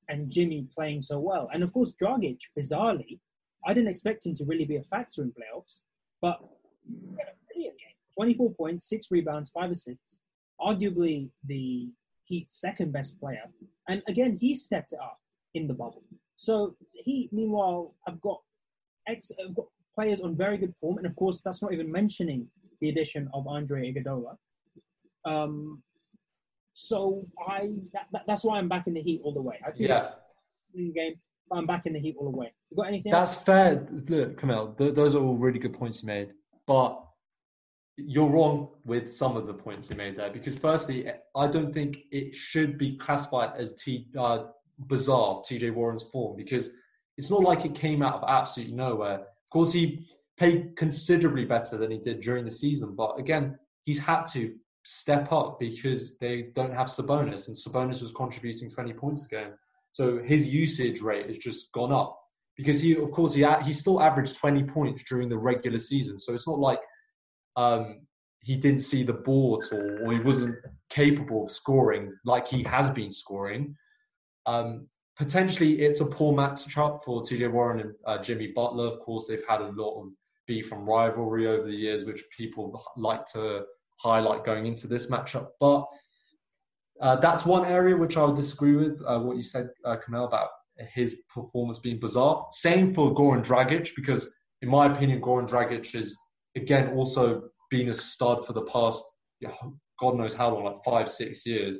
and 0.09 0.29
Jimmy 0.29 0.67
playing 0.75 1.01
so 1.01 1.19
well. 1.19 1.49
And 1.53 1.63
of 1.63 1.73
course, 1.73 1.93
Dragic, 1.99 2.37
bizarrely, 2.57 3.19
I 3.65 3.73
didn't 3.73 3.89
expect 3.89 4.25
him 4.25 4.35
to 4.35 4.45
really 4.45 4.65
be 4.65 4.75
a 4.75 4.83
factor 4.83 5.23
in 5.23 5.29
playoffs, 5.31 5.79
but 6.21 6.39
brilliant 6.87 7.77
game. 7.77 7.95
24 8.15 8.53
points, 8.53 8.89
six 8.89 9.07
rebounds, 9.11 9.49
five 9.49 9.71
assists. 9.71 10.19
Arguably 10.59 11.29
the 11.45 11.89
Heat's 12.23 12.59
second 12.59 12.91
best 12.91 13.19
player. 13.19 13.43
And 13.87 14.01
again, 14.07 14.37
he 14.39 14.55
stepped 14.55 14.93
it 14.93 14.99
up 14.99 15.19
in 15.53 15.67
the 15.67 15.73
bubble. 15.73 16.03
So 16.37 16.75
he, 16.91 17.29
meanwhile, 17.31 17.95
have 18.07 18.19
got, 18.21 18.41
ex- 19.07 19.31
have 19.39 19.55
got 19.55 19.67
players 19.93 20.19
on 20.21 20.35
very 20.35 20.57
good 20.57 20.73
form. 20.79 20.97
And 20.97 21.05
of 21.05 21.15
course, 21.15 21.41
that's 21.41 21.61
not 21.61 21.73
even 21.73 21.91
mentioning 21.91 22.47
the 22.81 22.89
addition 22.89 23.29
of 23.33 23.47
Andre 23.47 23.93
Iguodala. 23.93 24.35
Um, 25.25 25.81
so 26.73 27.25
I 27.47 27.71
that, 27.93 28.07
that, 28.11 28.23
that's 28.27 28.43
why 28.43 28.57
I'm 28.57 28.67
back 28.67 28.87
in 28.87 28.93
the 28.93 29.01
Heat 29.01 29.21
all 29.23 29.33
the 29.33 29.41
way. 29.41 29.59
I 29.65 29.71
yeah. 29.77 30.09
Game, 30.75 31.15
I'm 31.51 31.65
back 31.65 31.85
in 31.85 31.93
the 31.93 31.99
Heat 31.99 32.15
all 32.19 32.29
the 32.29 32.37
way. 32.37 32.53
You 32.69 32.77
got 32.77 32.87
anything? 32.87 33.13
That's 33.13 33.35
else? 33.35 33.43
fair. 33.43 33.87
Look, 34.09 34.37
Kamel, 34.37 34.73
th- 34.77 34.93
those 34.93 35.15
are 35.15 35.23
all 35.23 35.37
really 35.37 35.57
good 35.57 35.73
points 35.73 36.03
you 36.03 36.07
made. 36.07 36.33
But 36.67 37.01
you're 37.97 38.29
wrong 38.29 38.69
with 38.83 39.11
some 39.11 39.37
of 39.37 39.47
the 39.47 39.53
points 39.53 39.89
you 39.89 39.95
made 39.95 40.17
there 40.17 40.29
because, 40.29 40.57
firstly, 40.57 41.09
I 41.35 41.47
don't 41.47 41.73
think 41.73 41.99
it 42.11 42.35
should 42.35 42.77
be 42.77 42.97
classified 42.97 43.51
as 43.57 43.73
T, 43.75 44.07
uh, 44.17 44.45
bizarre 44.79 45.41
TJ 45.41 45.73
Warren's 45.73 46.03
form 46.03 46.35
because 46.35 46.69
it's 47.17 47.31
not 47.31 47.41
like 47.41 47.63
it 47.63 47.73
came 47.73 48.01
out 48.01 48.15
of 48.15 48.25
absolutely 48.27 48.75
nowhere. 48.75 49.19
Of 49.19 49.49
course, 49.51 49.71
he 49.71 50.05
played 50.37 50.75
considerably 50.75 51.45
better 51.45 51.77
than 51.77 51.91
he 51.91 51.97
did 51.97 52.19
during 52.19 52.43
the 52.43 52.51
season, 52.51 52.95
but 52.95 53.17
again, 53.17 53.57
he's 53.85 53.99
had 53.99 54.23
to 54.33 54.55
step 54.83 55.31
up 55.31 55.59
because 55.59 56.17
they 56.17 56.51
don't 56.53 56.73
have 56.73 56.87
Sabonis, 56.87 57.47
and 57.47 57.55
Sabonis 57.55 58.01
was 58.01 58.11
contributing 58.11 58.69
20 58.69 58.93
points 58.93 59.25
a 59.25 59.29
game. 59.29 59.53
So 59.93 60.21
his 60.21 60.53
usage 60.53 61.01
rate 61.01 61.27
has 61.27 61.37
just 61.37 61.71
gone 61.71 61.93
up 61.93 62.19
because 62.57 62.81
he, 62.81 62.95
of 62.95 63.11
course, 63.11 63.33
he 63.33 63.45
he 63.63 63.73
still 63.73 64.01
averaged 64.01 64.37
20 64.37 64.63
points 64.63 65.03
during 65.07 65.29
the 65.29 65.37
regular 65.37 65.79
season. 65.79 66.17
So 66.17 66.33
it's 66.33 66.47
not 66.47 66.59
like 66.59 66.79
um, 67.55 68.01
he 68.39 68.57
didn't 68.57 68.81
see 68.81 69.03
the 69.03 69.13
ball 69.13 69.61
at 69.61 69.75
all, 69.75 69.99
or 70.03 70.13
he 70.13 70.19
wasn't 70.19 70.55
capable 70.89 71.43
of 71.43 71.51
scoring 71.51 72.13
like 72.25 72.47
he 72.47 72.63
has 72.63 72.89
been 72.89 73.11
scoring. 73.11 73.75
Um, 74.45 74.87
potentially, 75.17 75.81
it's 75.81 76.01
a 76.01 76.05
poor 76.05 76.33
matchup 76.33 77.01
for 77.01 77.21
TJ 77.21 77.51
Warren 77.51 77.79
and 77.79 77.93
uh, 78.05 78.21
Jimmy 78.21 78.47
Butler. 78.55 78.87
Of 78.87 78.99
course, 78.99 79.27
they've 79.27 79.47
had 79.47 79.61
a 79.61 79.71
lot 79.71 80.01
of 80.01 80.09
beef 80.47 80.71
and 80.71 80.87
rivalry 80.87 81.47
over 81.47 81.67
the 81.67 81.75
years, 81.75 82.05
which 82.05 82.23
people 82.37 82.81
like 82.97 83.25
to 83.33 83.63
highlight 83.97 84.45
going 84.45 84.65
into 84.65 84.87
this 84.87 85.07
matchup. 85.07 85.47
But 85.59 85.85
uh, 87.01 87.15
that's 87.17 87.45
one 87.45 87.65
area 87.65 87.97
which 87.97 88.17
I 88.17 88.23
would 88.23 88.35
disagree 88.35 88.75
with 88.75 89.01
uh, 89.05 89.19
what 89.19 89.37
you 89.37 89.43
said, 89.43 89.69
uh, 89.83 89.97
Kamel, 89.97 90.25
about 90.25 90.49
his 90.77 91.21
performance 91.33 91.79
being 91.79 91.99
bizarre. 91.99 92.45
Same 92.51 92.93
for 92.93 93.13
Goran 93.13 93.45
Dragic, 93.45 93.91
because 93.95 94.29
in 94.61 94.69
my 94.69 94.91
opinion, 94.91 95.21
Goran 95.21 95.47
Dragic 95.47 95.95
is 95.95 96.17
again 96.55 96.89
also 96.95 97.43
been 97.69 97.89
a 97.89 97.93
stud 97.93 98.45
for 98.45 98.53
the 98.53 98.63
past, 98.63 99.03
God 99.99 100.17
knows 100.17 100.35
how 100.35 100.53
long, 100.53 100.65
like 100.65 100.83
five, 100.83 101.09
six 101.09 101.45
years. 101.45 101.79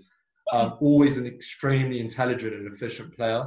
Um, 0.52 0.74
always 0.82 1.18
an 1.18 1.26
extremely 1.26 2.00
intelligent 2.00 2.54
and 2.54 2.74
efficient 2.74 3.16
player, 3.16 3.46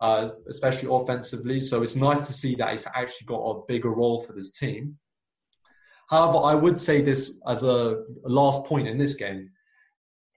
uh, 0.00 0.30
especially 0.48 0.88
offensively. 0.90 1.60
So 1.60 1.82
it's 1.82 1.96
nice 1.96 2.26
to 2.26 2.32
see 2.32 2.54
that 2.56 2.70
he's 2.70 2.86
actually 2.94 3.26
got 3.26 3.40
a 3.40 3.62
bigger 3.66 3.90
role 3.90 4.20
for 4.20 4.32
this 4.32 4.58
team. 4.58 4.98
However, 6.08 6.38
I 6.38 6.54
would 6.54 6.80
say 6.80 7.02
this 7.02 7.38
as 7.46 7.62
a 7.62 8.02
last 8.24 8.64
point 8.64 8.88
in 8.88 8.96
this 8.96 9.14
game. 9.14 9.50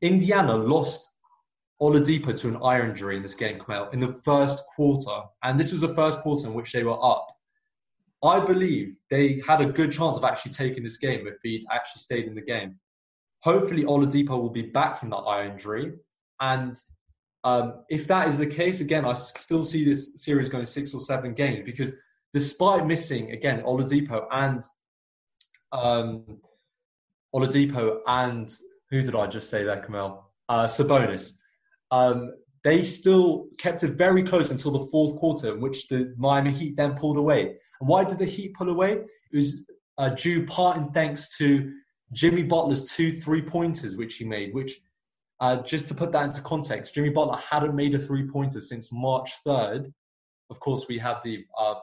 Indiana 0.01 0.55
lost 0.55 1.09
Oladipo 1.81 2.37
to 2.39 2.49
an 2.49 2.57
eye 2.63 2.81
injury 2.81 3.17
in 3.17 3.23
this 3.23 3.35
game, 3.35 3.59
Kamel, 3.59 3.89
in 3.91 3.99
the 3.99 4.13
first 4.13 4.63
quarter. 4.75 5.21
And 5.43 5.59
this 5.59 5.71
was 5.71 5.81
the 5.81 5.95
first 5.95 6.19
quarter 6.21 6.47
in 6.47 6.53
which 6.53 6.71
they 6.71 6.83
were 6.83 7.03
up 7.03 7.27
I 8.23 8.39
believe 8.39 8.95
they 9.09 9.41
had 9.47 9.61
a 9.61 9.65
good 9.65 9.91
chance 9.91 10.15
of 10.15 10.23
actually 10.23 10.51
taking 10.51 10.83
this 10.83 10.97
game 10.97 11.25
if 11.25 11.35
he'd 11.41 11.65
actually 11.71 11.99
stayed 12.01 12.25
in 12.25 12.35
the 12.35 12.41
game. 12.41 12.79
Hopefully, 13.41 13.83
Oladipo 13.83 14.39
will 14.39 14.51
be 14.51 14.61
back 14.61 14.97
from 14.97 15.09
that 15.09 15.17
eye 15.17 15.47
injury, 15.47 15.93
and 16.39 16.75
um, 17.43 17.83
if 17.89 18.07
that 18.07 18.27
is 18.27 18.37
the 18.37 18.45
case, 18.45 18.79
again, 18.79 19.05
I 19.05 19.13
still 19.13 19.65
see 19.65 19.83
this 19.83 20.13
series 20.23 20.49
going 20.49 20.65
six 20.65 20.93
or 20.93 21.01
seven 21.01 21.33
games 21.33 21.63
because 21.65 21.95
despite 22.33 22.85
missing 22.85 23.31
again 23.31 23.63
Oladipo 23.63 24.27
and 24.31 24.61
um, 25.71 26.39
Oladipo 27.33 28.01
and 28.05 28.55
who 28.91 29.01
did 29.01 29.15
I 29.15 29.25
just 29.25 29.49
say 29.49 29.63
there, 29.63 29.81
Kamel? 29.81 30.31
Uh, 30.47 30.65
Sabonis. 30.65 31.33
Um, 31.91 32.31
they 32.63 32.83
still 32.83 33.47
kept 33.57 33.83
it 33.83 33.91
very 33.91 34.23
close 34.23 34.51
until 34.51 34.71
the 34.71 34.87
fourth 34.91 35.17
quarter, 35.17 35.53
in 35.53 35.61
which 35.61 35.87
the 35.87 36.13
Miami 36.17 36.51
Heat 36.51 36.77
then 36.77 36.93
pulled 36.93 37.17
away. 37.17 37.41
And 37.79 37.89
why 37.89 38.03
did 38.03 38.19
the 38.19 38.25
Heat 38.25 38.53
pull 38.53 38.69
away? 38.69 38.93
It 38.93 39.35
was 39.35 39.65
uh, 39.97 40.09
due 40.09 40.45
part 40.45 40.77
in 40.77 40.91
thanks 40.91 41.35
to 41.37 41.71
Jimmy 42.13 42.43
Butler's 42.43 42.85
two 42.85 43.13
three 43.13 43.41
pointers, 43.41 43.97
which 43.97 44.15
he 44.17 44.25
made. 44.25 44.53
Which, 44.53 44.79
uh, 45.39 45.61
just 45.63 45.87
to 45.87 45.95
put 45.95 46.11
that 46.11 46.25
into 46.25 46.41
context, 46.41 46.93
Jimmy 46.93 47.09
Butler 47.09 47.37
hadn't 47.37 47.75
made 47.75 47.95
a 47.95 47.99
three 47.99 48.27
pointer 48.29 48.61
since 48.61 48.91
March 48.93 49.31
third. 49.45 49.91
Of 50.49 50.59
course, 50.59 50.85
we 50.87 50.97
had 50.97 51.17
the 51.23 51.45
uh, 51.57 51.75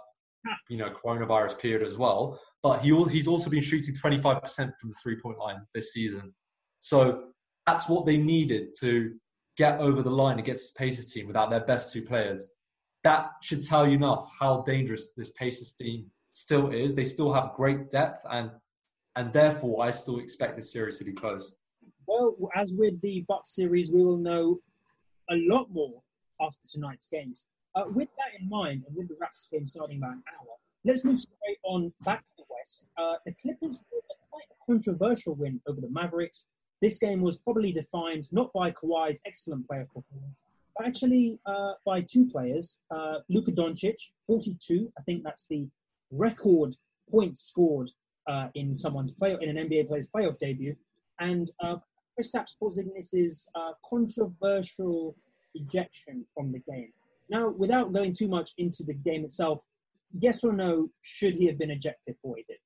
you 0.69 0.77
know 0.77 0.91
coronavirus 0.91 1.59
period 1.59 1.83
as 1.83 1.99
well, 1.99 2.41
but 2.63 2.85
he 2.85 2.95
he's 3.05 3.27
also 3.27 3.51
been 3.51 3.63
shooting 3.63 3.95
twenty 3.95 4.21
five 4.21 4.43
percent 4.43 4.73
from 4.81 4.91
the 4.91 4.97
three 5.03 5.17
point 5.21 5.39
line 5.39 5.63
this 5.75 5.93
season. 5.93 6.33
So 6.81 7.25
that's 7.67 7.89
what 7.89 8.07
they 8.07 8.17
needed 8.17 8.75
to 8.81 9.13
get 9.59 9.81
over 9.81 10.03
the 10.03 10.11
line 10.11 10.39
against 10.39 10.77
Pacers 10.77 11.13
team 11.13 11.27
without 11.27 11.51
their 11.51 11.61
best 11.61 11.93
two 11.93 12.01
players. 12.01 12.53
That 13.03 13.33
should 13.43 13.63
tell 13.63 13.87
you 13.87 13.97
enough 13.97 14.31
how 14.39 14.63
dangerous 14.63 15.11
this 15.17 15.31
Pacers 15.31 15.75
team 15.75 16.07
still 16.33 16.71
is. 16.71 16.95
They 16.95 17.05
still 17.05 17.33
have 17.33 17.53
great 17.55 17.91
depth, 17.91 18.25
and 18.31 18.51
and 19.17 19.33
therefore 19.33 19.85
I 19.85 19.91
still 19.91 20.21
expect 20.21 20.57
this 20.57 20.73
series 20.73 20.99
to 20.99 21.05
be 21.05 21.13
close. 21.13 21.55
Well, 22.07 22.37
as 22.55 22.73
with 22.73 23.01
the 23.03 23.25
Bucks 23.29 23.55
series, 23.55 23.91
we 23.91 24.03
will 24.03 24.17
know 24.17 24.61
a 25.31 25.35
lot 25.35 25.71
more 25.71 26.01
after 26.41 26.67
tonight's 26.73 27.09
games. 27.09 27.47
Uh, 27.75 27.85
with 27.89 28.09
that 28.17 28.41
in 28.41 28.49
mind, 28.49 28.85
and 28.87 28.97
with 28.97 29.09
the 29.09 29.15
Raptors 29.15 29.51
game 29.51 29.67
starting 29.67 29.99
about 29.99 30.13
an 30.13 30.23
hour, 30.33 30.55
let's 30.85 31.05
move 31.05 31.21
straight 31.21 31.59
on 31.65 31.93
back 32.05 32.25
to 32.27 32.33
the 32.39 32.45
West. 32.49 32.89
Uh, 32.97 33.15
the 33.27 33.35
Clippers 33.43 33.79
with 33.93 34.05
a 34.11 34.15
quite 34.31 34.45
controversial 34.67 35.35
win 35.35 35.61
over 35.67 35.81
the 35.81 35.91
Mavericks 35.91 36.47
this 36.81 36.99
game 36.99 37.21
was 37.21 37.39
probably 37.39 37.73
defined 37.73 38.29
not 38.31 38.53
by 38.53 38.71
Kawhi's 38.71 39.21
excellent 39.27 39.67
player 39.67 39.87
performance, 39.87 40.45
but 40.77 40.87
actually 40.87 41.39
uh, 41.47 41.73
by 41.85 42.01
two 42.03 42.27
players. 42.27 42.81
Uh, 42.91 43.19
Luka 43.29 43.53
Doncic, 43.53 43.97
42. 44.27 44.93
I 44.99 45.03
think 45.03 45.25
that's 45.25 45.47
the 45.47 45.67
record 46.11 46.77
points 47.11 47.41
scored 47.41 47.91
uh, 48.29 48.49
in 48.55 48.77
someone's 48.77 49.11
play 49.13 49.37
in 49.41 49.57
an 49.57 49.69
NBA 49.69 49.89
player's 49.89 50.09
playoff 50.09 50.39
debut, 50.39 50.77
and 51.21 51.51
uh, 51.63 51.77
Kristaps 52.19 52.55
Porzingis' 52.61 53.49
uh, 53.55 53.73
controversial 53.89 55.17
ejection 55.55 56.25
from 56.35 56.53
the 56.53 56.61
game. 56.61 56.93
Now, 57.31 57.49
without 57.51 57.93
going 57.93 58.13
too 58.15 58.29
much 58.29 58.53
into 58.59 58.83
the 58.85 58.95
game 58.95 59.25
itself, 59.25 59.61
yes 60.19 60.45
or 60.45 60.53
no, 60.53 60.89
should 61.03 61.35
he 61.35 61.47
have 61.47 61.59
been 61.59 61.71
ejected 61.71 62.17
for 62.23 62.33
what 62.33 62.39
he 62.39 62.45
did? 62.49 62.59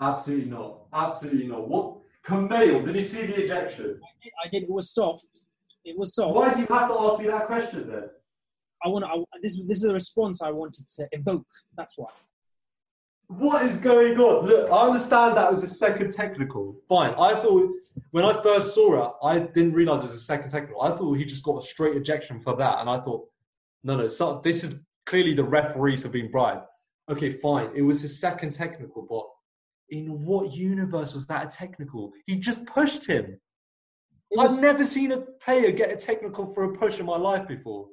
Absolutely 0.00 0.50
not. 0.50 0.86
Absolutely 0.92 1.46
not. 1.46 1.68
What 1.68 1.98
Camille, 2.28 2.82
did 2.82 2.94
you 2.94 3.00
see 3.00 3.24
the 3.24 3.44
ejection? 3.44 3.98
I 4.04 4.12
did, 4.22 4.32
I 4.44 4.48
did. 4.50 4.62
It 4.64 4.70
was 4.70 4.90
soft. 4.92 5.40
It 5.82 5.98
was 5.98 6.14
soft. 6.14 6.36
Why 6.36 6.52
do 6.52 6.60
you 6.60 6.66
have 6.66 6.88
to 6.88 6.98
ask 7.00 7.18
me 7.18 7.26
that 7.26 7.46
question 7.46 7.88
then? 7.88 8.10
I 8.84 8.88
want 8.88 9.06
to. 9.06 9.24
This 9.42 9.58
this 9.66 9.78
is 9.78 9.84
a 9.84 9.94
response 9.94 10.42
I 10.42 10.50
wanted 10.50 10.86
to 10.96 11.08
evoke. 11.12 11.46
That's 11.78 11.94
why. 11.96 12.10
What 13.28 13.64
is 13.64 13.80
going 13.80 14.18
on? 14.18 14.46
Look, 14.46 14.70
I 14.70 14.86
understand 14.88 15.38
that 15.38 15.50
was 15.50 15.62
a 15.62 15.66
second 15.66 16.12
technical. 16.12 16.76
Fine. 16.86 17.14
I 17.18 17.32
thought 17.34 17.70
when 18.10 18.26
I 18.26 18.42
first 18.42 18.74
saw 18.74 18.88
it, 19.04 19.12
I 19.22 19.38
didn't 19.38 19.72
realize 19.72 20.00
it 20.00 20.06
was 20.06 20.14
a 20.14 20.18
second 20.18 20.50
technical. 20.50 20.82
I 20.82 20.90
thought 20.90 21.14
he 21.14 21.24
just 21.24 21.42
got 21.42 21.56
a 21.56 21.62
straight 21.62 21.96
ejection 21.96 22.40
for 22.40 22.54
that, 22.56 22.80
and 22.80 22.90
I 22.90 22.98
thought, 23.00 23.26
no, 23.84 23.96
no, 23.96 24.06
so, 24.06 24.40
this 24.44 24.64
is 24.64 24.80
clearly 25.06 25.32
the 25.32 25.44
referees 25.44 26.02
have 26.02 26.12
been 26.12 26.30
bribed. 26.30 26.66
Okay, 27.10 27.30
fine. 27.30 27.70
It 27.74 27.82
was 27.82 28.02
his 28.02 28.20
second 28.20 28.52
technical, 28.52 29.02
but 29.08 29.24
in 29.90 30.24
what 30.24 30.54
universe 30.54 31.14
was 31.14 31.26
that 31.26 31.46
a 31.46 31.56
technical? 31.56 32.12
He 32.26 32.36
just 32.36 32.66
pushed 32.66 33.06
him. 33.06 33.38
Was, 34.30 34.54
I've 34.54 34.60
never 34.60 34.84
seen 34.84 35.12
a 35.12 35.20
player 35.42 35.70
get 35.70 35.92
a 35.92 35.96
technical 35.96 36.46
for 36.46 36.64
a 36.64 36.72
push 36.72 37.00
in 37.00 37.06
my 37.06 37.16
life 37.16 37.48
before. 37.48 37.88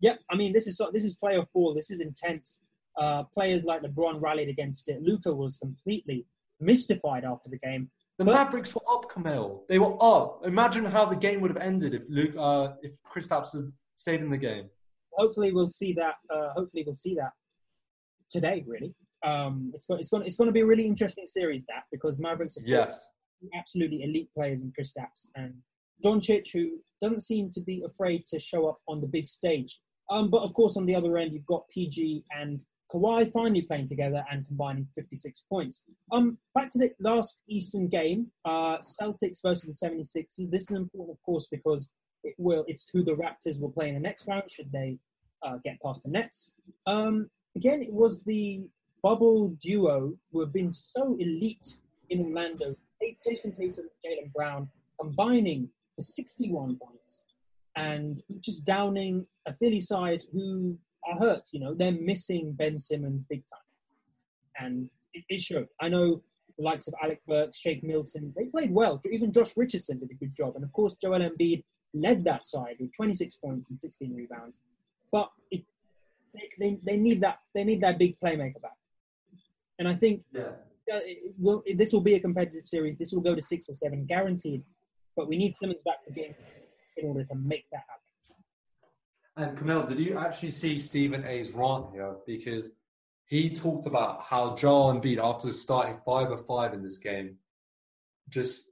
Yep, 0.00 0.20
I 0.30 0.36
mean 0.36 0.52
this 0.52 0.66
is 0.66 0.80
this 0.92 1.04
is 1.04 1.16
playoff 1.22 1.46
ball. 1.54 1.74
This 1.74 1.90
is 1.90 2.00
intense. 2.00 2.58
Uh, 2.98 3.22
players 3.24 3.64
like 3.64 3.82
LeBron 3.82 4.20
rallied 4.20 4.48
against 4.48 4.88
it. 4.88 5.00
Luka 5.02 5.32
was 5.32 5.56
completely 5.56 6.26
mystified 6.60 7.24
after 7.24 7.48
the 7.48 7.58
game. 7.58 7.90
The 8.18 8.24
but, 8.24 8.34
Mavericks 8.34 8.74
were 8.74 8.82
up, 8.90 9.10
Kamel. 9.12 9.64
They 9.68 9.78
were 9.78 9.96
up. 10.00 10.42
Imagine 10.44 10.84
how 10.84 11.06
the 11.06 11.16
game 11.16 11.40
would 11.40 11.50
have 11.50 11.62
ended 11.62 11.94
if 11.94 12.04
Luke, 12.08 12.34
uh, 12.38 12.74
if 12.82 13.02
Kristaps 13.02 13.52
had 13.52 13.70
stayed 13.96 14.20
in 14.20 14.30
the 14.30 14.36
game. 14.36 14.68
Hopefully, 15.12 15.52
we'll 15.52 15.68
see 15.68 15.92
that. 15.94 16.14
Uh, 16.34 16.50
hopefully, 16.54 16.82
we'll 16.84 16.94
see 16.94 17.14
that 17.14 17.32
today. 18.30 18.64
Really, 18.66 18.94
um, 19.24 19.72
it's 19.74 19.86
going 19.86 20.00
it's 20.00 20.08
going 20.08 20.24
it's 20.24 20.36
going 20.36 20.48
to 20.48 20.52
be 20.52 20.60
a 20.60 20.66
really 20.66 20.86
interesting 20.86 21.26
series 21.26 21.62
that 21.68 21.84
because 21.90 22.18
Mavericks 22.18 22.56
are 22.56 22.62
yes. 22.64 23.00
absolutely 23.56 24.02
elite 24.02 24.30
players 24.34 24.62
in 24.62 24.72
Chris 24.72 24.92
Kristaps 24.92 25.28
and 25.36 25.54
Doncic, 26.04 26.52
who 26.52 26.80
doesn't 27.00 27.20
seem 27.20 27.50
to 27.50 27.60
be 27.60 27.82
afraid 27.86 28.26
to 28.26 28.38
show 28.38 28.68
up 28.68 28.78
on 28.88 29.00
the 29.00 29.06
big 29.06 29.28
stage. 29.28 29.80
Um, 30.10 30.30
but 30.30 30.42
of 30.42 30.52
course, 30.54 30.76
on 30.76 30.86
the 30.86 30.94
other 30.94 31.16
end, 31.16 31.32
you've 31.32 31.46
got 31.46 31.68
PG 31.68 32.24
and 32.36 32.62
Kawhi 32.92 33.30
finally 33.32 33.62
playing 33.62 33.86
together 33.86 34.24
and 34.30 34.46
combining 34.46 34.86
56 34.94 35.44
points. 35.48 35.84
Um, 36.10 36.36
back 36.54 36.70
to 36.70 36.78
the 36.78 36.90
last 37.00 37.42
Eastern 37.48 37.88
game, 37.88 38.30
uh, 38.44 38.78
Celtics 38.78 39.38
versus 39.42 39.78
the 39.80 39.88
76ers. 39.88 40.50
This 40.50 40.62
is 40.62 40.72
important, 40.72 41.16
of 41.16 41.22
course, 41.22 41.46
because 41.50 41.90
it 42.24 42.34
will 42.38 42.64
it's 42.68 42.90
who 42.92 43.02
the 43.02 43.12
Raptors 43.12 43.60
will 43.60 43.70
play 43.70 43.88
in 43.88 43.94
the 43.94 44.00
next 44.00 44.26
round 44.28 44.50
should 44.50 44.70
they 44.70 44.98
uh, 45.42 45.56
get 45.64 45.80
past 45.84 46.02
the 46.04 46.10
Nets. 46.10 46.54
Um, 46.86 47.30
again, 47.56 47.82
it 47.82 47.92
was 47.92 48.22
the 48.24 48.62
bubble 49.02 49.48
duo 49.60 50.14
who 50.32 50.40
have 50.40 50.52
been 50.52 50.70
so 50.70 51.16
elite 51.18 51.76
in 52.10 52.20
Orlando, 52.20 52.76
Jayson 53.26 53.52
Tatum 53.52 53.84
and 53.84 53.90
Jaylen 54.04 54.32
Brown, 54.32 54.68
combining 55.00 55.68
for 55.96 56.02
61 56.02 56.76
points 56.76 57.24
and 57.76 58.22
just 58.40 58.64
downing 58.64 59.26
a 59.46 59.52
Philly 59.52 59.80
side 59.80 60.24
who 60.32 60.76
are 61.06 61.18
hurt. 61.18 61.48
You 61.52 61.60
know, 61.60 61.74
they're 61.74 61.92
missing 61.92 62.52
Ben 62.52 62.78
Simmons 62.78 63.24
big 63.28 63.42
time. 63.46 64.64
And 64.64 64.90
it, 65.14 65.24
it 65.28 65.40
showed. 65.40 65.68
I 65.80 65.88
know 65.88 66.22
the 66.58 66.64
likes 66.64 66.86
of 66.86 66.94
Alec 67.02 67.20
Burks, 67.26 67.58
Shake 67.58 67.82
Milton, 67.82 68.32
they 68.36 68.44
played 68.44 68.72
well. 68.72 69.00
Even 69.10 69.32
Josh 69.32 69.56
Richardson 69.56 69.98
did 69.98 70.10
a 70.10 70.14
good 70.14 70.34
job. 70.34 70.54
And 70.54 70.64
of 70.64 70.72
course, 70.72 70.94
Joel 71.00 71.20
Embiid 71.20 71.64
led 71.94 72.24
that 72.24 72.44
side 72.44 72.76
with 72.78 72.94
26 72.94 73.34
points 73.36 73.68
and 73.70 73.80
16 73.80 74.14
rebounds. 74.14 74.60
But 75.10 75.30
it, 75.50 75.64
they, 76.34 76.48
they, 76.58 76.78
they 76.84 76.96
need 76.96 77.20
that 77.22 77.40
they 77.54 77.64
need 77.64 77.80
that 77.82 77.98
big 77.98 78.16
playmaker 78.18 78.60
back. 78.60 78.76
And 79.78 79.88
I 79.88 79.94
think 79.94 80.22
yeah. 80.32 80.42
uh, 80.92 81.00
will, 81.38 81.62
this 81.74 81.92
will 81.92 82.00
be 82.00 82.14
a 82.14 82.20
competitive 82.20 82.62
series. 82.62 82.96
This 82.96 83.12
will 83.12 83.22
go 83.22 83.34
to 83.34 83.42
six 83.42 83.68
or 83.68 83.74
seven, 83.74 84.04
guaranteed. 84.04 84.62
But 85.16 85.28
we 85.28 85.36
need 85.36 85.56
Simmons 85.56 85.80
back 85.84 86.04
for 86.04 86.12
game 86.12 86.34
in 86.96 87.06
order 87.08 87.24
to 87.24 87.34
make 87.34 87.64
that 87.72 87.82
happen. 87.88 88.02
And 89.36 89.56
Camille, 89.56 89.84
did 89.84 89.98
you 89.98 90.18
actually 90.18 90.50
see 90.50 90.78
Stephen 90.78 91.24
A's 91.24 91.52
rant 91.52 91.86
here? 91.92 92.16
Because 92.26 92.70
he 93.24 93.48
talked 93.48 93.86
about 93.86 94.22
how 94.22 94.54
Joel 94.56 94.92
Embiid, 94.92 95.18
after 95.22 95.50
starting 95.50 95.96
five 96.04 96.30
of 96.30 96.44
five 96.44 96.74
in 96.74 96.82
this 96.82 96.98
game, 96.98 97.36
just 98.28 98.66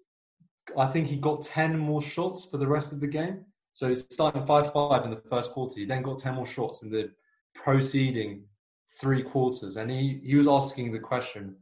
I 0.76 0.86
think 0.86 1.06
he 1.06 1.16
got 1.16 1.42
ten 1.42 1.78
more 1.78 2.02
shots 2.02 2.44
for 2.44 2.58
the 2.58 2.66
rest 2.66 2.92
of 2.92 3.00
the 3.00 3.06
game. 3.06 3.46
So 3.72 3.88
he's 3.88 4.06
starting 4.10 4.44
five 4.44 4.70
five 4.72 5.04
in 5.04 5.10
the 5.10 5.22
first 5.30 5.52
quarter. 5.52 5.80
He 5.80 5.86
then 5.86 6.02
got 6.02 6.18
ten 6.18 6.34
more 6.34 6.46
shots 6.46 6.82
in 6.82 6.90
the 6.90 7.10
proceeding 7.54 8.44
three 8.92 9.22
quarters, 9.22 9.76
and 9.76 9.90
he, 9.90 10.20
he 10.24 10.36
was 10.36 10.48
asking 10.48 10.92
the 10.92 10.98
question, 10.98 11.56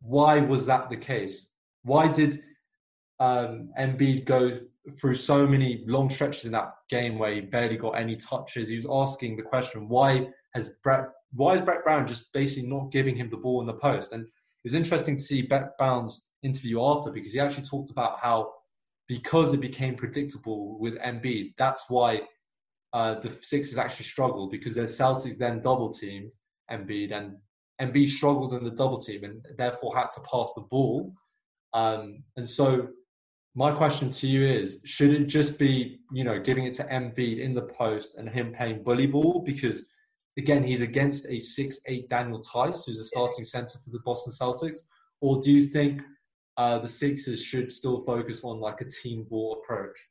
why 0.00 0.40
was 0.40 0.66
that 0.66 0.90
the 0.90 0.96
case? 0.96 1.48
Why 1.82 2.08
did 2.08 2.42
um, 3.20 3.70
Embiid 3.78 4.24
go 4.24 4.58
through 5.00 5.14
so 5.14 5.46
many 5.46 5.84
long 5.86 6.10
stretches 6.10 6.44
in 6.44 6.52
that 6.52 6.72
game 6.88 7.18
where 7.18 7.32
he 7.32 7.40
barely 7.40 7.76
got 7.76 7.92
any 7.92 8.16
touches? 8.16 8.68
He 8.68 8.76
was 8.76 8.86
asking 8.90 9.36
the 9.36 9.42
question, 9.42 9.88
why 9.88 10.28
has 10.54 10.76
Brett, 10.82 11.04
why 11.32 11.54
is 11.54 11.60
Brett 11.60 11.84
Brown 11.84 12.06
just 12.06 12.32
basically 12.32 12.68
not 12.68 12.90
giving 12.90 13.16
him 13.16 13.30
the 13.30 13.36
ball 13.36 13.60
in 13.60 13.66
the 13.66 13.74
post? 13.74 14.12
And 14.12 14.22
it 14.22 14.64
was 14.64 14.74
interesting 14.74 15.16
to 15.16 15.22
see 15.22 15.42
Brett 15.42 15.76
Brown's 15.78 16.26
interview 16.42 16.82
after 16.82 17.10
because 17.10 17.32
he 17.32 17.40
actually 17.40 17.64
talked 17.64 17.90
about 17.90 18.18
how 18.20 18.52
because 19.08 19.52
it 19.52 19.60
became 19.60 19.94
predictable 19.94 20.78
with 20.78 20.98
Embiid, 20.98 21.54
that's 21.58 21.86
why 21.90 22.22
uh, 22.92 23.18
the 23.20 23.30
Sixers 23.30 23.78
actually 23.78 24.06
struggled 24.06 24.50
because 24.50 24.76
the 24.76 24.82
Celtics 24.82 25.36
then 25.36 25.60
double 25.60 25.90
teamed 25.90 26.32
Embiid, 26.72 27.12
and 27.12 27.36
Embiid 27.80 28.08
struggled 28.08 28.54
in 28.54 28.64
the 28.64 28.70
double 28.70 28.98
team 28.98 29.24
and 29.24 29.44
therefore 29.56 29.96
had 29.96 30.10
to 30.12 30.20
pass 30.20 30.52
the 30.54 30.62
ball. 30.62 31.12
Um, 31.74 32.22
and 32.36 32.48
so, 32.48 32.88
my 33.54 33.72
question 33.72 34.10
to 34.10 34.26
you 34.26 34.44
is: 34.46 34.80
Should 34.84 35.10
it 35.10 35.26
just 35.26 35.58
be, 35.58 36.00
you 36.12 36.24
know, 36.24 36.40
giving 36.40 36.64
it 36.64 36.74
to 36.74 36.84
Embiid 36.84 37.38
in 37.38 37.54
the 37.54 37.62
post 37.62 38.16
and 38.16 38.28
him 38.28 38.52
playing 38.52 38.82
bully 38.82 39.06
ball? 39.06 39.42
Because 39.44 39.84
again, 40.38 40.62
he's 40.62 40.80
against 40.80 41.26
a 41.28 41.38
six-eight 41.38 42.08
Daniel 42.08 42.40
Theis, 42.40 42.84
who's 42.84 42.98
a 42.98 43.04
starting 43.04 43.44
centre 43.44 43.78
for 43.78 43.90
the 43.90 44.00
Boston 44.04 44.32
Celtics, 44.32 44.80
or 45.20 45.40
do 45.40 45.52
you 45.52 45.64
think 45.64 46.02
uh, 46.56 46.78
the 46.78 46.88
Sixers 46.88 47.42
should 47.42 47.70
still 47.70 48.00
focus 48.00 48.44
on 48.44 48.60
like 48.60 48.80
a 48.80 48.86
team 48.86 49.26
ball 49.28 49.60
approach? 49.62 50.08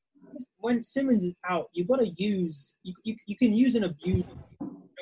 When 0.57 0.81
Simmons 0.83 1.23
is 1.23 1.33
out, 1.47 1.69
you've 1.73 1.87
got 1.87 1.97
to 1.97 2.09
use 2.15 2.75
you, 2.83 2.93
you, 3.03 3.15
you 3.25 3.37
can 3.37 3.53
use 3.53 3.75
an 3.75 3.83
abuse 3.83 4.25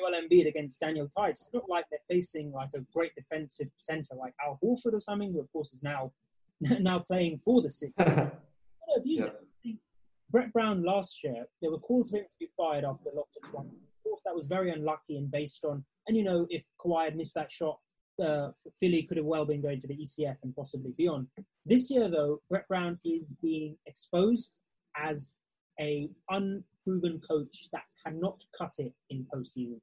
Joel 0.00 0.20
Embiid 0.20 0.48
against 0.48 0.80
Daniel 0.80 1.10
Theis. 1.16 1.40
It's 1.40 1.50
not 1.52 1.68
like 1.68 1.84
they're 1.90 2.00
facing 2.08 2.52
like 2.52 2.70
a 2.74 2.80
great 2.92 3.14
defensive 3.14 3.68
center 3.82 4.14
like 4.14 4.34
Al 4.44 4.58
Horford 4.62 4.94
or 4.94 5.00
something, 5.00 5.32
who 5.32 5.40
of 5.40 5.52
course 5.52 5.72
is 5.72 5.82
now 5.82 6.12
now 6.60 6.98
playing 6.98 7.40
for 7.44 7.62
the 7.62 7.70
Sixers. 7.70 8.30
abuse 8.96 9.20
yeah. 9.24 9.26
it. 9.64 9.76
Brett 10.30 10.52
Brown 10.52 10.84
last 10.84 11.24
year, 11.24 11.44
there 11.60 11.70
were 11.70 11.78
calls 11.78 12.10
for 12.10 12.18
him 12.18 12.24
to 12.30 12.36
be 12.38 12.48
fired 12.56 12.84
after 12.84 13.04
the 13.04 13.16
Loftus 13.16 13.52
one. 13.52 13.66
Of 13.66 14.04
course, 14.04 14.20
that 14.24 14.34
was 14.34 14.46
very 14.46 14.70
unlucky 14.70 15.16
and 15.16 15.30
based 15.30 15.64
on, 15.64 15.84
and 16.06 16.16
you 16.16 16.22
know, 16.22 16.46
if 16.50 16.62
Kawhi 16.80 17.06
had 17.06 17.16
missed 17.16 17.34
that 17.34 17.50
shot, 17.50 17.80
uh, 18.22 18.50
Philly 18.78 19.02
could 19.02 19.16
have 19.16 19.26
well 19.26 19.44
been 19.44 19.62
going 19.62 19.80
to 19.80 19.86
the 19.88 19.96
ECF 19.96 20.36
and 20.42 20.54
possibly 20.54 20.92
beyond. 20.96 21.26
This 21.66 21.90
year, 21.90 22.08
though, 22.08 22.40
Brett 22.48 22.68
Brown 22.68 22.98
is 23.04 23.32
being 23.42 23.76
exposed 23.86 24.58
as 24.96 25.36
a 25.80 26.08
unproven 26.28 27.20
coach 27.28 27.68
that 27.72 27.84
cannot 28.04 28.42
cut 28.56 28.74
it 28.78 28.92
in 29.08 29.26
postseason. 29.34 29.80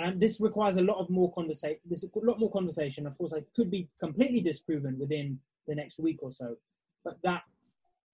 And 0.00 0.18
this 0.18 0.40
requires 0.40 0.76
a 0.76 0.80
lot 0.80 0.96
of 0.96 1.10
more 1.10 1.30
conversation. 1.32 1.78
There's 1.84 2.04
a 2.04 2.08
lot 2.22 2.40
more 2.40 2.50
conversation. 2.50 3.06
Of 3.06 3.18
course, 3.18 3.34
I 3.34 3.42
could 3.54 3.70
be 3.70 3.86
completely 4.00 4.40
disproven 4.40 4.98
within 4.98 5.38
the 5.68 5.74
next 5.74 6.00
week 6.00 6.18
or 6.22 6.32
so, 6.32 6.56
but 7.04 7.18
that 7.22 7.42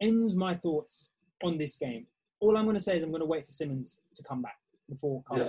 ends 0.03 0.35
my 0.35 0.57
thoughts 0.57 1.09
on 1.45 1.59
this 1.59 1.77
game. 1.77 2.07
All 2.41 2.57
I'm 2.57 2.65
going 2.65 2.77
to 2.77 2.83
say 2.83 2.97
is 2.97 3.05
I'm 3.05 3.11
going 3.11 3.21
to 3.21 3.27
wait 3.27 3.47
for 3.47 3.53
Simmons 3.53 3.99
to 4.17 4.23
come 4.25 4.43
back 4.43 4.59
before. 4.89 5.23
Yeah. 5.37 5.49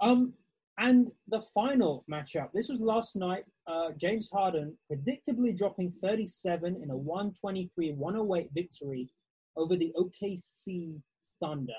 Um, 0.00 0.34
and 0.78 1.12
the 1.28 1.40
final 1.40 2.04
matchup. 2.10 2.50
This 2.52 2.68
was 2.68 2.80
last 2.80 3.14
night. 3.14 3.44
Uh, 3.68 3.90
James 3.96 4.28
Harden 4.30 4.76
predictably 4.90 5.56
dropping 5.56 5.92
37 5.92 6.80
in 6.82 6.90
a 6.90 6.94
123-108 6.94 8.52
victory 8.52 9.08
over 9.56 9.76
the 9.76 9.92
OKC 9.96 11.00
Thunder. 11.40 11.72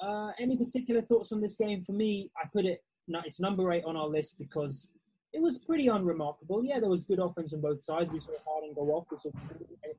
Uh, 0.00 0.30
any 0.38 0.56
particular 0.56 1.02
thoughts 1.02 1.32
on 1.32 1.40
this 1.40 1.56
game? 1.56 1.84
For 1.84 1.92
me, 1.92 2.30
I 2.36 2.48
put 2.52 2.64
it. 2.64 2.82
It's 3.08 3.40
number 3.40 3.72
eight 3.72 3.84
on 3.84 3.96
our 3.96 4.08
list 4.08 4.36
because 4.38 4.88
it 5.32 5.42
was 5.42 5.58
pretty 5.58 5.88
unremarkable. 5.88 6.64
Yeah, 6.64 6.80
there 6.80 6.88
was 6.88 7.02
good 7.02 7.18
offense 7.18 7.52
on 7.52 7.60
both 7.60 7.82
sides. 7.82 8.10
We 8.10 8.18
saw 8.18 8.32
Harden 8.46 8.72
go 8.74 8.92
off. 8.92 9.06
We 9.10 9.18
saw 9.18 9.30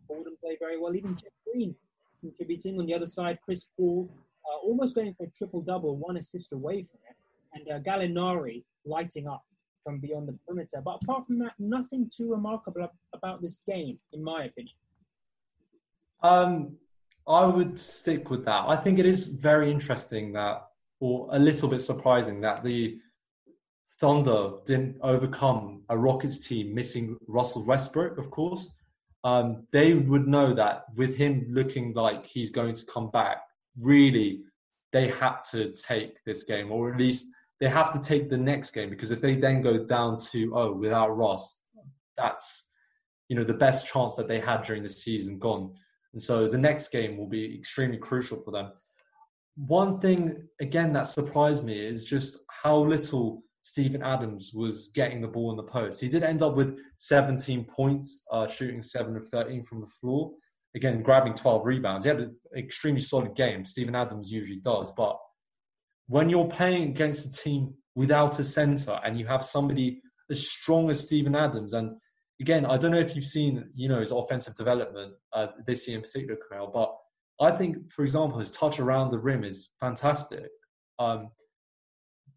Gordon 0.07 0.37
play 0.41 0.57
very 0.59 0.79
well. 0.79 0.95
Even 0.95 1.15
Jeff 1.15 1.31
Green 1.45 1.75
contributing 2.21 2.79
on 2.79 2.85
the 2.85 2.93
other 2.93 3.05
side. 3.05 3.39
Chris 3.43 3.67
Paul 3.77 4.09
uh, 4.45 4.65
almost 4.65 4.95
going 4.95 5.13
for 5.13 5.25
a 5.25 5.29
triple 5.29 5.61
double, 5.61 5.95
one 5.97 6.17
assist 6.17 6.53
away 6.53 6.83
from 6.83 6.99
it, 7.09 7.15
and 7.53 7.71
uh, 7.71 7.89
Gallinari 7.89 8.63
lighting 8.85 9.27
up 9.27 9.43
from 9.83 9.99
beyond 9.99 10.27
the 10.27 10.37
perimeter. 10.45 10.81
But 10.83 10.99
apart 11.03 11.27
from 11.27 11.39
that, 11.39 11.53
nothing 11.59 12.09
too 12.15 12.31
remarkable 12.31 12.89
about 13.13 13.41
this 13.41 13.61
game, 13.67 13.99
in 14.13 14.23
my 14.23 14.45
opinion. 14.45 14.75
Um, 16.23 16.77
I 17.27 17.45
would 17.45 17.79
stick 17.79 18.29
with 18.29 18.45
that. 18.45 18.65
I 18.67 18.75
think 18.75 18.99
it 18.99 19.05
is 19.05 19.27
very 19.27 19.71
interesting 19.71 20.33
that, 20.33 20.67
or 20.99 21.27
a 21.31 21.39
little 21.39 21.69
bit 21.69 21.81
surprising 21.81 22.41
that 22.41 22.63
the 22.63 22.99
Thunder 23.99 24.51
didn't 24.65 24.97
overcome 25.01 25.83
a 25.89 25.97
Rockets 25.97 26.39
team 26.39 26.73
missing 26.73 27.17
Russell 27.27 27.65
Westbrook, 27.65 28.17
of 28.17 28.29
course. 28.31 28.69
Um, 29.23 29.65
they 29.71 29.95
would 29.95 30.27
know 30.27 30.53
that 30.53 30.85
with 30.95 31.17
him 31.17 31.47
looking 31.49 31.93
like 31.93 32.25
he's 32.25 32.51
going 32.51 32.75
to 32.75 32.85
come 32.85 33.09
back, 33.09 33.41
really, 33.79 34.41
they 34.91 35.07
had 35.07 35.39
to 35.51 35.71
take 35.71 36.23
this 36.25 36.43
game, 36.43 36.71
or 36.71 36.93
at 36.93 36.99
least 36.99 37.27
they 37.59 37.67
have 37.67 37.91
to 37.91 37.99
take 37.99 38.29
the 38.29 38.37
next 38.37 38.71
game 38.71 38.89
because 38.89 39.11
if 39.11 39.21
they 39.21 39.35
then 39.35 39.61
go 39.61 39.83
down 39.85 40.17
to 40.17 40.55
oh 40.55 40.73
without 40.73 41.15
Russ, 41.15 41.61
that's 42.17 42.69
you 43.29 43.35
know 43.35 43.43
the 43.43 43.53
best 43.53 43.87
chance 43.87 44.15
that 44.15 44.27
they 44.27 44.39
had 44.39 44.63
during 44.63 44.83
the 44.83 44.89
season 44.89 45.39
gone. 45.39 45.73
And 46.15 46.23
so 46.23 46.47
the 46.47 46.57
next 46.57 46.93
game 46.93 47.17
will 47.17 47.27
be 47.27 47.53
extremely 47.53 47.97
crucial 47.97 48.41
for 48.41 48.51
them. 48.51 48.71
One 49.57 49.99
thing 49.99 50.47
again 50.61 50.93
that 50.93 51.03
surprised 51.03 51.65
me 51.65 51.77
is 51.77 52.05
just 52.05 52.37
how 52.49 52.77
little 52.77 53.43
Steven 53.61 54.01
Adams 54.01 54.53
was 54.53 54.91
getting 54.95 55.21
the 55.21 55.27
ball 55.27 55.51
in 55.51 55.57
the 55.57 55.63
post. 55.63 55.99
He 55.99 56.07
did 56.07 56.23
end 56.23 56.41
up 56.41 56.55
with 56.55 56.79
17 56.97 57.65
points, 57.65 58.23
uh, 58.31 58.47
shooting 58.47 58.81
7 58.81 59.15
of 59.17 59.27
13 59.27 59.63
from 59.63 59.81
the 59.81 59.87
floor. 59.87 60.31
Again, 60.73 61.01
grabbing 61.01 61.33
12 61.33 61.65
rebounds. 61.65 62.05
He 62.05 62.09
had 62.09 62.19
an 62.21 62.35
extremely 62.55 63.01
solid 63.01 63.35
game. 63.35 63.65
Steven 63.65 63.95
Adams 63.95 64.31
usually 64.31 64.59
does. 64.59 64.93
But 64.95 65.17
when 66.07 66.29
you're 66.29 66.47
playing 66.47 66.91
against 66.91 67.25
a 67.25 67.31
team 67.31 67.73
without 67.95 68.39
a 68.39 68.43
center 68.43 68.99
and 69.03 69.19
you 69.19 69.25
have 69.25 69.43
somebody 69.43 70.01
as 70.29 70.47
strong 70.47 70.89
as 70.89 71.01
Steven 71.01 71.35
Adams, 71.35 71.73
and 71.73 71.93
again, 72.39 72.65
I 72.65 72.77
don't 72.77 72.91
know 72.91 72.99
if 72.99 73.15
you've 73.15 73.25
seen, 73.25 73.69
you 73.75 73.87
know, 73.87 73.99
his 73.99 74.11
offensive 74.11 74.55
development 74.55 75.13
uh, 75.33 75.47
this 75.65 75.87
year 75.87 75.97
in 75.97 76.03
particular, 76.03 76.37
Kamel, 76.49 76.71
but 76.73 76.95
I 77.39 77.55
think, 77.55 77.91
for 77.91 78.03
example, 78.03 78.39
his 78.39 78.51
touch 78.51 78.79
around 78.79 79.09
the 79.09 79.19
rim 79.19 79.43
is 79.43 79.69
fantastic. 79.79 80.49
Um, 80.99 81.29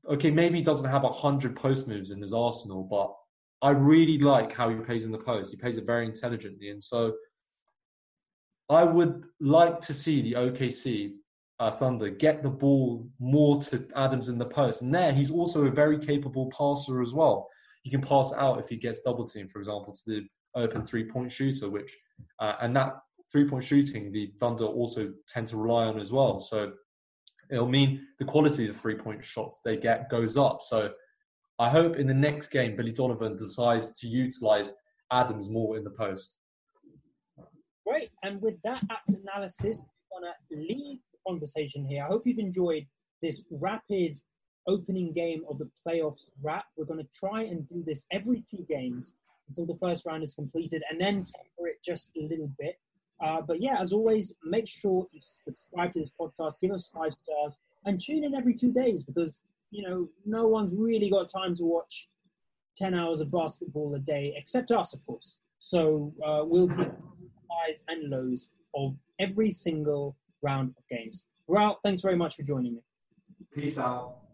okay, 0.09 0.31
maybe 0.31 0.59
he 0.59 0.65
doesn't 0.65 0.89
have 0.89 1.05
a 1.05 1.09
hundred 1.13 1.57
post 1.57 1.87
moves 1.87 2.11
in 2.11 2.21
his 2.21 2.33
arsenal, 2.33 2.85
but 2.85 3.15
I 3.67 3.73
really 3.73 4.19
like 4.19 4.53
how 4.53 4.69
he 4.69 4.77
plays 4.77 5.05
in 5.05 5.13
the 5.13 5.19
post. 5.19 5.51
He 5.51 5.57
plays 5.57 5.79
it 5.79 5.87
very 5.87 6.07
intelligently, 6.07 6.71
and 6.71 6.83
so 6.83 7.15
I 8.69 8.85
would 8.85 9.25
like 9.41 9.81
to 9.83 9.95
see 9.95 10.23
the 10.23 10.35
OKC 10.35 11.15
uh, 11.61 11.71
Thunder 11.71 12.11
get 12.11 12.43
the 12.43 12.51
ball 12.51 13.09
more 13.19 13.59
to 13.63 13.87
Adams 13.97 14.29
in 14.29 14.39
the 14.39 14.47
post, 14.47 14.83
and 14.83 14.95
there 14.95 15.13
he's 15.13 15.31
also 15.31 15.67
a 15.67 15.71
very 15.71 15.99
capable 15.99 16.51
passer 16.57 17.01
as 17.01 17.15
well. 17.15 17.49
He 17.83 17.91
can 17.91 18.01
pass 18.01 18.33
out 18.35 18.59
if 18.59 18.69
he 18.69 18.77
gets 18.77 19.03
double 19.03 19.25
teamed, 19.25 19.51
for 19.51 19.59
example, 19.59 19.95
to 19.95 20.03
the 20.07 20.27
open 20.55 20.85
three 20.85 21.05
point 21.05 21.31
shooter, 21.31 21.71
which 21.71 21.97
uh, 22.41 22.55
and 22.61 22.75
that 22.77 22.97
three 23.31 23.49
point 23.49 23.65
shooting 23.65 24.13
the 24.13 24.33
Thunder 24.39 24.65
also 24.65 25.13
tend 25.29 25.49
to 25.49 25.57
rely 25.57 25.87
on 25.87 25.99
as 25.99 26.13
well. 26.13 26.41
So 26.41 26.73
it'll 27.51 27.69
mean 27.69 28.07
the 28.19 28.25
quality 28.25 28.67
of 28.67 28.75
the 28.75 28.79
three 28.79 28.97
point 28.97 29.25
shots 29.25 29.61
they 29.65 29.77
get 29.77 30.11
goes 30.11 30.37
up. 30.37 30.63
So 30.63 30.91
I 31.59 31.69
hope 31.69 31.97
in 31.97 32.07
the 32.07 32.15
next 32.15 32.49
game, 32.49 32.77
Billy 32.77 32.93
Donovan 32.93 33.37
decides 33.37 33.99
to 34.01 34.07
utilize 34.07 34.73
Adams 35.11 35.51
more 35.51 35.77
in 35.77 35.85
the 35.85 35.91
post. 35.91 36.37
Great. 37.87 38.11
And 38.23 38.41
with 38.43 38.55
that 38.65 38.83
apt 38.91 39.09
analysis, 39.15 39.81
we're 40.13 40.21
going 40.21 40.33
to 40.51 40.75
leave 40.75 40.99
the 41.13 41.19
conversation 41.27 41.85
here. 41.87 42.05
I 42.05 42.07
hope 42.07 42.27
you've 42.27 42.39
enjoyed 42.39 42.87
this 43.23 43.43
rapid 43.51 44.19
opening 44.69 45.13
game 45.13 45.45
of 45.51 45.59
the 45.59 45.69
playoffs 45.85 46.27
wrap. 46.43 46.67
We're 46.77 46.85
going 46.85 47.05
to 47.05 47.19
try 47.19 47.43
and 47.43 47.69
do 47.69 47.83
this 47.85 48.07
every 48.13 48.45
two 48.51 48.65
games 48.69 49.15
until 49.49 49.67
the 49.67 49.79
first 49.81 50.07
round 50.07 50.23
is 50.23 50.35
completed 50.35 50.83
and 50.91 51.01
then 51.01 51.25
temper 51.25 51.69
it 51.69 51.83
just 51.85 52.11
a 52.17 52.23
little 52.23 52.51
bit. 52.59 52.79
Uh, 53.25 53.41
but 53.41 53.61
yeah, 53.61 53.81
as 53.81 53.93
always, 53.93 54.35
make 54.45 54.69
sure 54.69 55.07
you 55.13 55.21
subscribe 55.23 55.93
to 55.93 55.99
this 55.99 56.13
podcast, 56.21 56.61
give 56.61 56.71
us 56.71 56.89
five 56.95 57.13
stars, 57.13 57.59
and 57.85 58.01
tune 58.01 58.23
in 58.23 58.35
every 58.35 58.55
two 58.55 58.73
days 58.73 59.03
because 59.03 59.41
you 59.71 59.87
know 59.89 60.09
no 60.25 60.47
one's 60.47 60.77
really 60.77 61.11
got 61.11 61.29
time 61.29 61.57
to 61.57 61.65
watch 61.65 62.09
ten 62.77 62.95
hours 62.95 63.21
of 63.21 63.33
basketball 63.33 63.93
a 63.97 63.99
day 63.99 64.35
except 64.37 64.71
us, 64.71 64.95
of 64.95 65.05
course. 65.05 65.39
So 65.59 66.13
uh, 66.25 66.43
we'll 66.45 66.69
give 66.69 66.93
highs 67.51 67.83
and 67.89 68.09
lows 68.09 68.51
of 68.77 68.95
every 69.19 69.51
single 69.51 70.17
round 70.43 70.75
of 70.79 70.85
games. 70.89 71.27
Well, 71.49 71.81
thanks 71.83 72.03
very 72.03 72.17
much 72.17 72.37
for 72.37 72.43
joining 72.43 72.75
me. 72.75 72.83
Peace 73.53 73.79
out. 73.79 74.28